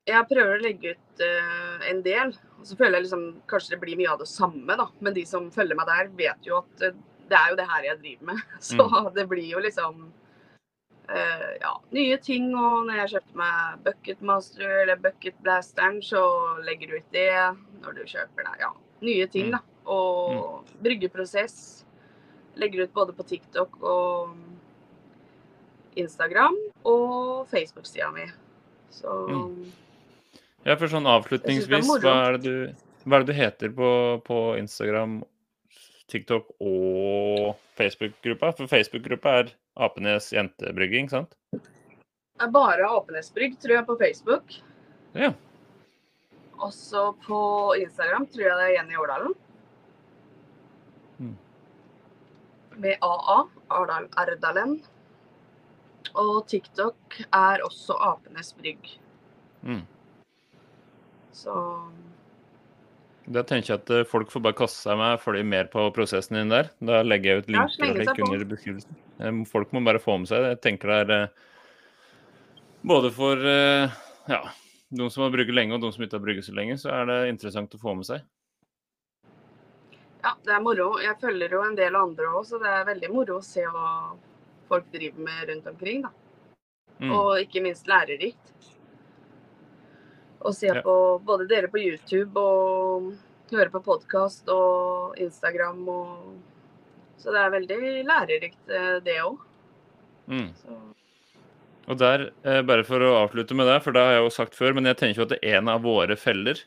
Jeg 0.07 0.29
prøver 0.31 0.55
å 0.55 0.63
legge 0.63 0.95
ut 0.95 1.23
uh, 1.25 1.87
en 1.91 2.03
del. 2.05 2.33
Og 2.61 2.69
så 2.69 2.77
føler 2.79 3.01
jeg 3.01 3.09
liksom 3.09 3.25
kanskje 3.51 3.75
det 3.75 3.81
blir 3.83 3.99
mye 3.99 4.13
av 4.13 4.21
det 4.23 4.29
samme, 4.31 4.77
da. 4.79 4.87
Men 5.03 5.17
de 5.17 5.25
som 5.27 5.49
følger 5.55 5.79
meg 5.79 5.89
der, 5.91 6.13
vet 6.19 6.47
jo 6.47 6.61
at 6.61 6.85
uh, 6.87 6.99
det 7.27 7.39
er 7.39 7.51
jo 7.51 7.59
det 7.59 7.67
her 7.73 7.89
jeg 7.89 8.01
driver 8.05 8.31
med. 8.31 8.45
Så 8.71 8.87
det 9.17 9.27
blir 9.31 9.49
jo 9.51 9.63
liksom 9.65 10.05
uh, 11.11 11.49
ja, 11.63 11.73
nye 11.97 12.19
ting. 12.23 12.53
Og 12.55 12.87
når 12.87 13.01
jeg 13.03 13.15
kjøpte 13.17 13.41
meg 13.41 13.81
Bucketmaster 13.87 14.83
eller 14.85 15.01
Bucket 15.03 15.41
Blasteren, 15.43 15.99
så 16.03 16.23
legger 16.67 16.93
du 16.93 17.01
ut 17.01 17.17
det 17.17 17.31
når 17.83 17.99
du 17.99 18.05
kjøper 18.07 18.47
deg 18.47 18.63
ja, 18.67 18.71
nye 19.07 19.27
ting, 19.33 19.51
da. 19.57 19.63
Og 19.91 20.71
bryggeprosess. 20.83 21.59
Legger 22.57 22.87
ut 22.87 22.95
både 22.95 23.13
på 23.13 23.27
TikTok 23.29 23.75
og 23.85 24.37
Instagram 25.97 26.57
og 26.89 27.49
Facebook-sida 27.51 28.13
mi. 28.15 28.25
Så 28.91 29.13
Mm. 29.29 29.67
Ja, 30.67 30.75
for 30.75 30.91
sånn 30.91 31.07
avslutningsvis, 31.07 31.87
hva 32.03 32.13
er 32.33 32.41
du, 32.43 32.53
hva 33.07 33.21
er 33.21 33.23
det 33.23 33.31
du 33.31 33.39
heter 33.39 33.71
på, 33.77 33.91
på 34.27 34.39
Instagram, 34.59 35.21
TikTok 36.11 36.49
og 36.59 37.53
Facebook-gruppa? 37.79 38.51
For 38.59 38.71
Facebook-gruppa 38.71 39.37
er 39.45 39.53
Apenes 39.87 40.33
jentebrygging, 40.35 41.13
sant? 41.13 41.39
Det 41.55 42.49
er 42.49 42.53
bare 42.53 42.91
Apenesbrygg, 42.99 43.55
tror 43.63 43.77
jeg, 43.79 43.87
på 43.87 43.99
Facebook. 44.03 44.59
Ja. 45.15 45.31
Også 46.59 47.13
på 47.23 47.39
Instagram 47.79 48.27
tror 48.33 48.49
jeg 48.49 48.59
det 48.59 48.67
er 48.67 48.77
Jenny 48.81 48.99
Årdalen. 48.99 49.39
Mm. 51.23 51.35
Med 52.83 53.07
AA, 53.07 53.43
Ardal 53.71 54.11
Erdalen. 54.19 54.81
Og 56.19 56.47
TikTok 56.51 57.23
er 57.31 57.63
også 57.63 57.95
Apenes 58.03 58.51
Brygg. 58.59 58.97
Mm. 59.63 59.85
Så 61.37 61.55
Da 63.27 63.43
tenker 63.43 63.73
jeg 63.75 63.81
at 63.83 63.91
eh, 63.93 64.07
folk 64.09 64.31
får 64.33 64.45
bare 64.45 64.57
kaste 64.57 64.87
seg 64.87 65.01
med 65.01 65.19
følge 65.21 65.45
mer 65.45 65.67
på 65.73 65.83
prosessen 65.95 66.39
din 66.39 66.53
der. 66.53 66.71
Da 66.79 67.03
legger 67.05 67.33
jeg 67.35 67.43
ut 67.43 67.51
linker 67.51 67.91
og 67.91 67.99
link 68.01 68.23
under 68.29 68.47
beskrivelsen. 68.53 69.01
Eh, 69.19 69.41
Folk 69.51 69.75
må 69.75 69.83
bare 69.85 70.01
få 70.03 70.17
med 70.23 70.31
seg 70.31 70.45
det. 70.45 70.55
Jeg 70.55 70.63
tenker 70.69 70.93
det 70.93 71.01
er 71.03 71.15
eh, 71.17 71.43
både 72.87 73.11
for 73.11 73.43
ja, 74.31 74.41
de 74.95 75.11
som 75.11 75.25
har 75.27 75.35
brygget 75.35 75.59
lenge 75.59 75.75
og 75.75 75.83
de 75.83 75.91
som 75.93 76.07
ikke 76.07 76.21
har 76.21 76.23
brygget 76.23 76.47
så 76.47 76.55
lenge, 76.55 76.79
så 76.79 76.93
er 76.95 77.09
det 77.11 77.19
interessant 77.33 77.75
å 77.75 77.83
få 77.83 77.97
med 77.99 78.07
seg. 78.07 78.23
ja, 80.23 80.33
det 80.47 80.55
er 80.55 80.63
moro. 80.63 80.89
Jeg 81.03 81.19
følger 81.21 81.53
jo 81.55 81.65
en 81.67 81.77
del 81.79 81.99
andre 81.99 82.31
òg, 82.31 82.47
så 82.47 82.59
det 82.63 82.71
er 82.71 82.87
veldig 82.89 83.11
moro 83.15 83.41
å 83.41 83.45
se 83.45 83.63
hva 83.67 84.15
folk 84.71 84.87
driver 84.95 85.23
med 85.27 85.51
rundt 85.51 85.67
omkring. 85.71 86.07
da. 86.07 86.11
Mm. 86.99 87.13
Og 87.13 87.41
ikke 87.43 87.63
minst 87.63 87.87
lærerikt. 87.91 88.56
Å 90.47 90.53
se 90.55 90.69
Ja. 90.71 90.83
på 90.83 90.97
både 91.27 91.49
dere 91.51 91.69
på 91.69 91.81
YouTube 91.83 92.37
og 92.39 93.15
høre 93.51 93.71
på 93.73 93.83
podkast 93.83 94.49
og 94.53 95.17
Instagram 95.19 95.89
og 95.89 96.37
Så 97.19 97.33
det 97.33 97.41
er 97.41 97.51
veldig 97.51 98.05
lærerikt, 98.07 98.69
eh, 98.69 99.01
det 99.01 99.17
òg. 99.25 99.39
Mm. 100.29 100.53
Og 101.89 101.99
der, 101.99 102.31
eh, 102.45 102.61
bare 102.63 102.85
for 102.85 103.01
å 103.01 103.27
avslutte 103.27 103.57
med 103.57 103.67
det, 103.67 103.83
for 103.83 103.91
det 103.91 104.03
har 104.03 104.13
jeg 104.13 104.25
jo 104.25 104.35
sagt 104.37 104.55
før, 104.55 104.75
men 104.75 104.85
jeg 104.85 104.99
tenker 104.99 105.17
jo 105.17 105.27
at 105.33 105.43
en 105.43 105.69
av 105.69 105.83
våre 105.83 106.15
feller 106.17 106.61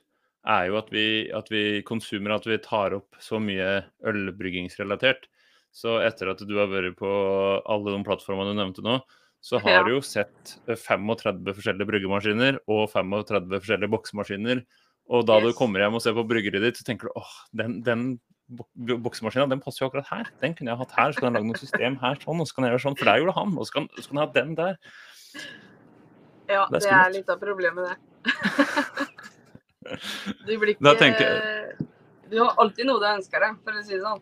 er 0.46 0.68
jo 0.68 0.78
at 0.80 0.90
vi, 0.90 1.30
at 1.32 1.48
vi 1.50 1.82
konsumer, 1.84 2.34
at 2.36 2.46
vi 2.46 2.58
tar 2.58 2.96
opp 2.98 3.16
så 3.22 3.40
mye 3.40 3.86
ølbryggingsrelatert. 4.04 5.30
Så 5.72 6.00
etter 6.04 6.32
at 6.32 6.40
du 6.40 6.56
har 6.58 6.68
vært 6.68 6.98
på 6.98 7.62
alle 7.70 7.96
de 7.96 8.04
plattformene 8.04 8.56
du 8.56 8.60
nevnte 8.60 8.84
nå, 8.84 9.00
så 9.42 9.60
har 9.64 9.72
Ja. 9.72 9.84
du 9.84 9.92
jo 9.96 10.02
sett 10.04 10.58
eh, 10.68 10.76
35 10.76 11.54
forskjellige 11.56 11.88
bryggemaskiner 11.88 12.60
og 12.68 12.90
35 12.92 13.60
forskjellige 13.60 13.90
boksemaskiner. 13.94 14.64
Og 15.10 15.24
da 15.26 15.40
du 15.42 15.50
kommer 15.58 15.80
hjem 15.82 15.96
og 15.98 16.02
ser 16.04 16.14
på 16.14 16.28
bryggeriet 16.28 16.62
ditt, 16.62 16.78
så 16.78 16.84
tenker 16.86 17.08
du 17.10 17.14
åh, 17.18 17.32
den, 17.56 17.80
den 17.82 18.20
boksemaskina 18.78 19.48
den 19.50 19.60
passer 19.62 19.86
jo 19.86 19.90
akkurat 19.90 20.10
her. 20.12 20.30
Den 20.42 20.54
kunne 20.58 20.72
jeg 20.74 20.80
hatt 20.84 20.92
her. 20.98 21.12
Så 21.14 21.20
kan 21.22 21.30
jeg 21.34 21.40
lage 21.40 21.50
noe 21.50 21.62
system 21.62 21.98
her 22.02 22.16
sånn, 22.22 22.42
og 22.44 22.48
så 22.50 22.54
kan 22.58 22.66
jeg 22.68 22.74
gjøre 22.76 22.86
sånn. 22.86 22.98
For 23.00 23.06
der 23.10 23.18
gjorde 23.24 23.38
han. 23.40 23.52
Og 23.58 23.66
så 23.70 23.74
kan, 23.78 23.90
så 23.98 24.06
kan 24.10 24.20
jeg 24.20 24.28
ha 24.28 24.34
den 24.38 24.52
der. 24.60 24.74
Ja, 26.50 26.64
Det 26.70 26.82
er 26.82 26.86
det 26.86 26.94
er 27.00 27.12
litt 27.14 27.30
av 27.30 27.40
problemet, 27.42 27.90
det. 27.90 27.98
Du 30.46 30.52
blir 30.60 30.70
ikke 30.76 30.92
tenker 31.00 31.30
Du 32.30 32.36
har 32.44 32.52
alltid 32.62 32.86
noe 32.86 33.00
du 33.02 33.06
ønsker 33.10 33.42
deg, 33.42 33.56
for 33.66 33.74
å 33.74 33.76
si 33.86 33.94
det 33.96 34.04
sånn. 34.04 34.20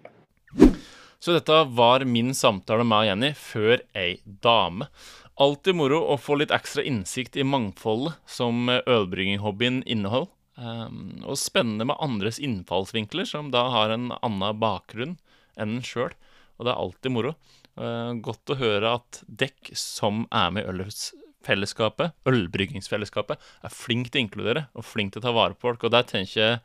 Så 1.19 1.33
dette 1.33 1.63
var 1.73 2.05
min 2.05 2.33
samtale 2.37 2.85
med 2.85 3.07
Jenny 3.07 3.31
før 3.37 3.81
ei 3.97 4.19
dame. 4.25 4.89
Alltid 5.37 5.77
moro 5.77 5.99
å 6.13 6.17
få 6.17 6.37
litt 6.39 6.53
ekstra 6.53 6.85
innsikt 6.85 7.37
i 7.37 7.45
mangfoldet 7.45 8.17
som 8.29 8.69
ølbrygginghobbyen 8.69 9.83
inneholder. 9.85 10.33
Um, 10.57 11.19
og 11.21 11.37
spennende 11.37 11.85
med 11.85 11.99
andres 12.01 12.39
innfallsvinkler, 12.41 13.27
som 13.29 13.51
da 13.53 13.67
har 13.69 13.93
en 13.93 14.09
annen 14.15 14.57
bakgrunn 14.57 15.19
enn 15.53 15.75
en 15.77 15.85
sjøl. 15.85 16.15
Og 16.57 16.65
det 16.65 16.73
er 16.73 16.81
alltid 16.81 17.13
moro. 17.13 17.35
Uh, 17.77 18.17
godt 18.25 18.53
å 18.53 18.57
høre 18.57 18.95
at 18.97 19.21
dekk 19.29 19.69
som 19.77 20.25
er 20.33 20.49
med 20.55 20.65
i 20.65 20.73
ølfellesskapet, 20.73 22.17
ølbryggingsfellesskapet, 22.29 23.37
er 23.37 23.73
flink 23.73 24.09
til 24.09 24.23
å 24.23 24.25
inkludere 24.25 24.65
og 24.73 24.85
flink 24.89 25.13
til 25.13 25.21
å 25.21 25.27
ta 25.27 25.35
vare 25.37 25.53
på 25.53 25.69
folk. 25.69 25.85
Og 25.85 25.93
der 25.93 26.09
tenker 26.09 26.41
jeg 26.41 26.59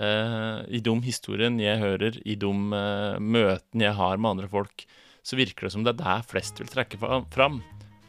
I 0.00 0.80
de 0.84 0.94
historiene 1.04 1.64
jeg 1.64 1.80
hører, 1.82 2.16
i 2.24 2.36
de 2.38 2.50
eh, 2.50 3.20
møtene 3.20 3.86
jeg 3.86 3.98
har 3.98 4.20
med 4.20 4.30
andre 4.36 4.50
folk, 4.50 4.86
så 5.22 5.36
virker 5.36 5.66
det 5.66 5.74
som 5.74 5.84
det 5.84 5.92
er 5.94 6.00
der 6.00 6.26
flest 6.26 6.60
vil 6.62 6.70
trekke 6.70 7.00
fram. 7.34 7.60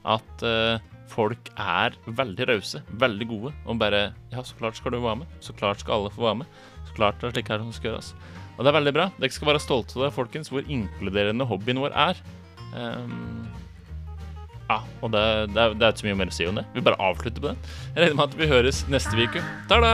At 0.07 0.45
eh, 0.47 0.81
folk 1.11 1.51
er 1.59 1.97
veldig 2.07 2.47
rause, 2.49 2.81
veldig 3.01 3.27
gode, 3.29 3.55
og 3.65 3.81
bare 3.81 4.03
Ja, 4.31 4.43
så 4.43 4.55
klart 4.59 4.79
skal 4.79 4.95
du 4.95 5.01
være 5.01 5.21
med. 5.23 5.33
Så 5.43 5.53
klart 5.57 5.83
skal 5.83 5.99
alle 5.99 6.13
få 6.13 6.25
være 6.29 6.43
med. 6.43 6.61
Så 6.87 6.95
klart 6.97 7.19
det 7.19 7.29
er 7.29 7.35
slik 7.35 7.51
her 7.51 7.63
som 7.63 7.73
skal 7.75 7.91
gjøres. 7.91 8.13
Og 8.57 8.63
det 8.63 8.71
er 8.71 8.77
veldig 8.79 8.93
bra. 8.95 9.09
Dere 9.19 9.33
skal 9.33 9.51
være 9.51 9.63
stolte 9.63 9.97
av 9.97 10.07
det, 10.07 10.13
folkens, 10.15 10.51
hvor 10.51 10.67
inkluderende 10.67 11.47
hobbyen 11.47 11.81
vår 11.81 11.95
er. 11.97 12.19
Ehm, 12.77 13.43
ja, 14.71 14.77
og 15.01 15.11
det, 15.13 15.23
det, 15.55 15.59
er, 15.59 15.75
det 15.75 15.83
er 15.87 15.91
ikke 15.93 16.03
så 16.03 16.09
mye 16.09 16.19
mer 16.21 16.31
å 16.31 16.37
si 16.37 16.47
om 16.47 16.55
det. 16.61 16.65
Vi 16.75 16.85
bare 16.85 17.01
avslutter 17.09 17.41
på 17.43 17.51
den. 17.51 17.59
Jeg 17.91 17.99
regner 18.05 18.17
med 18.21 18.25
at 18.29 18.39
vi 18.39 18.51
høres 18.51 18.77
neste 18.91 19.13
uke. 19.19 19.43
Ta-da! 19.71 19.93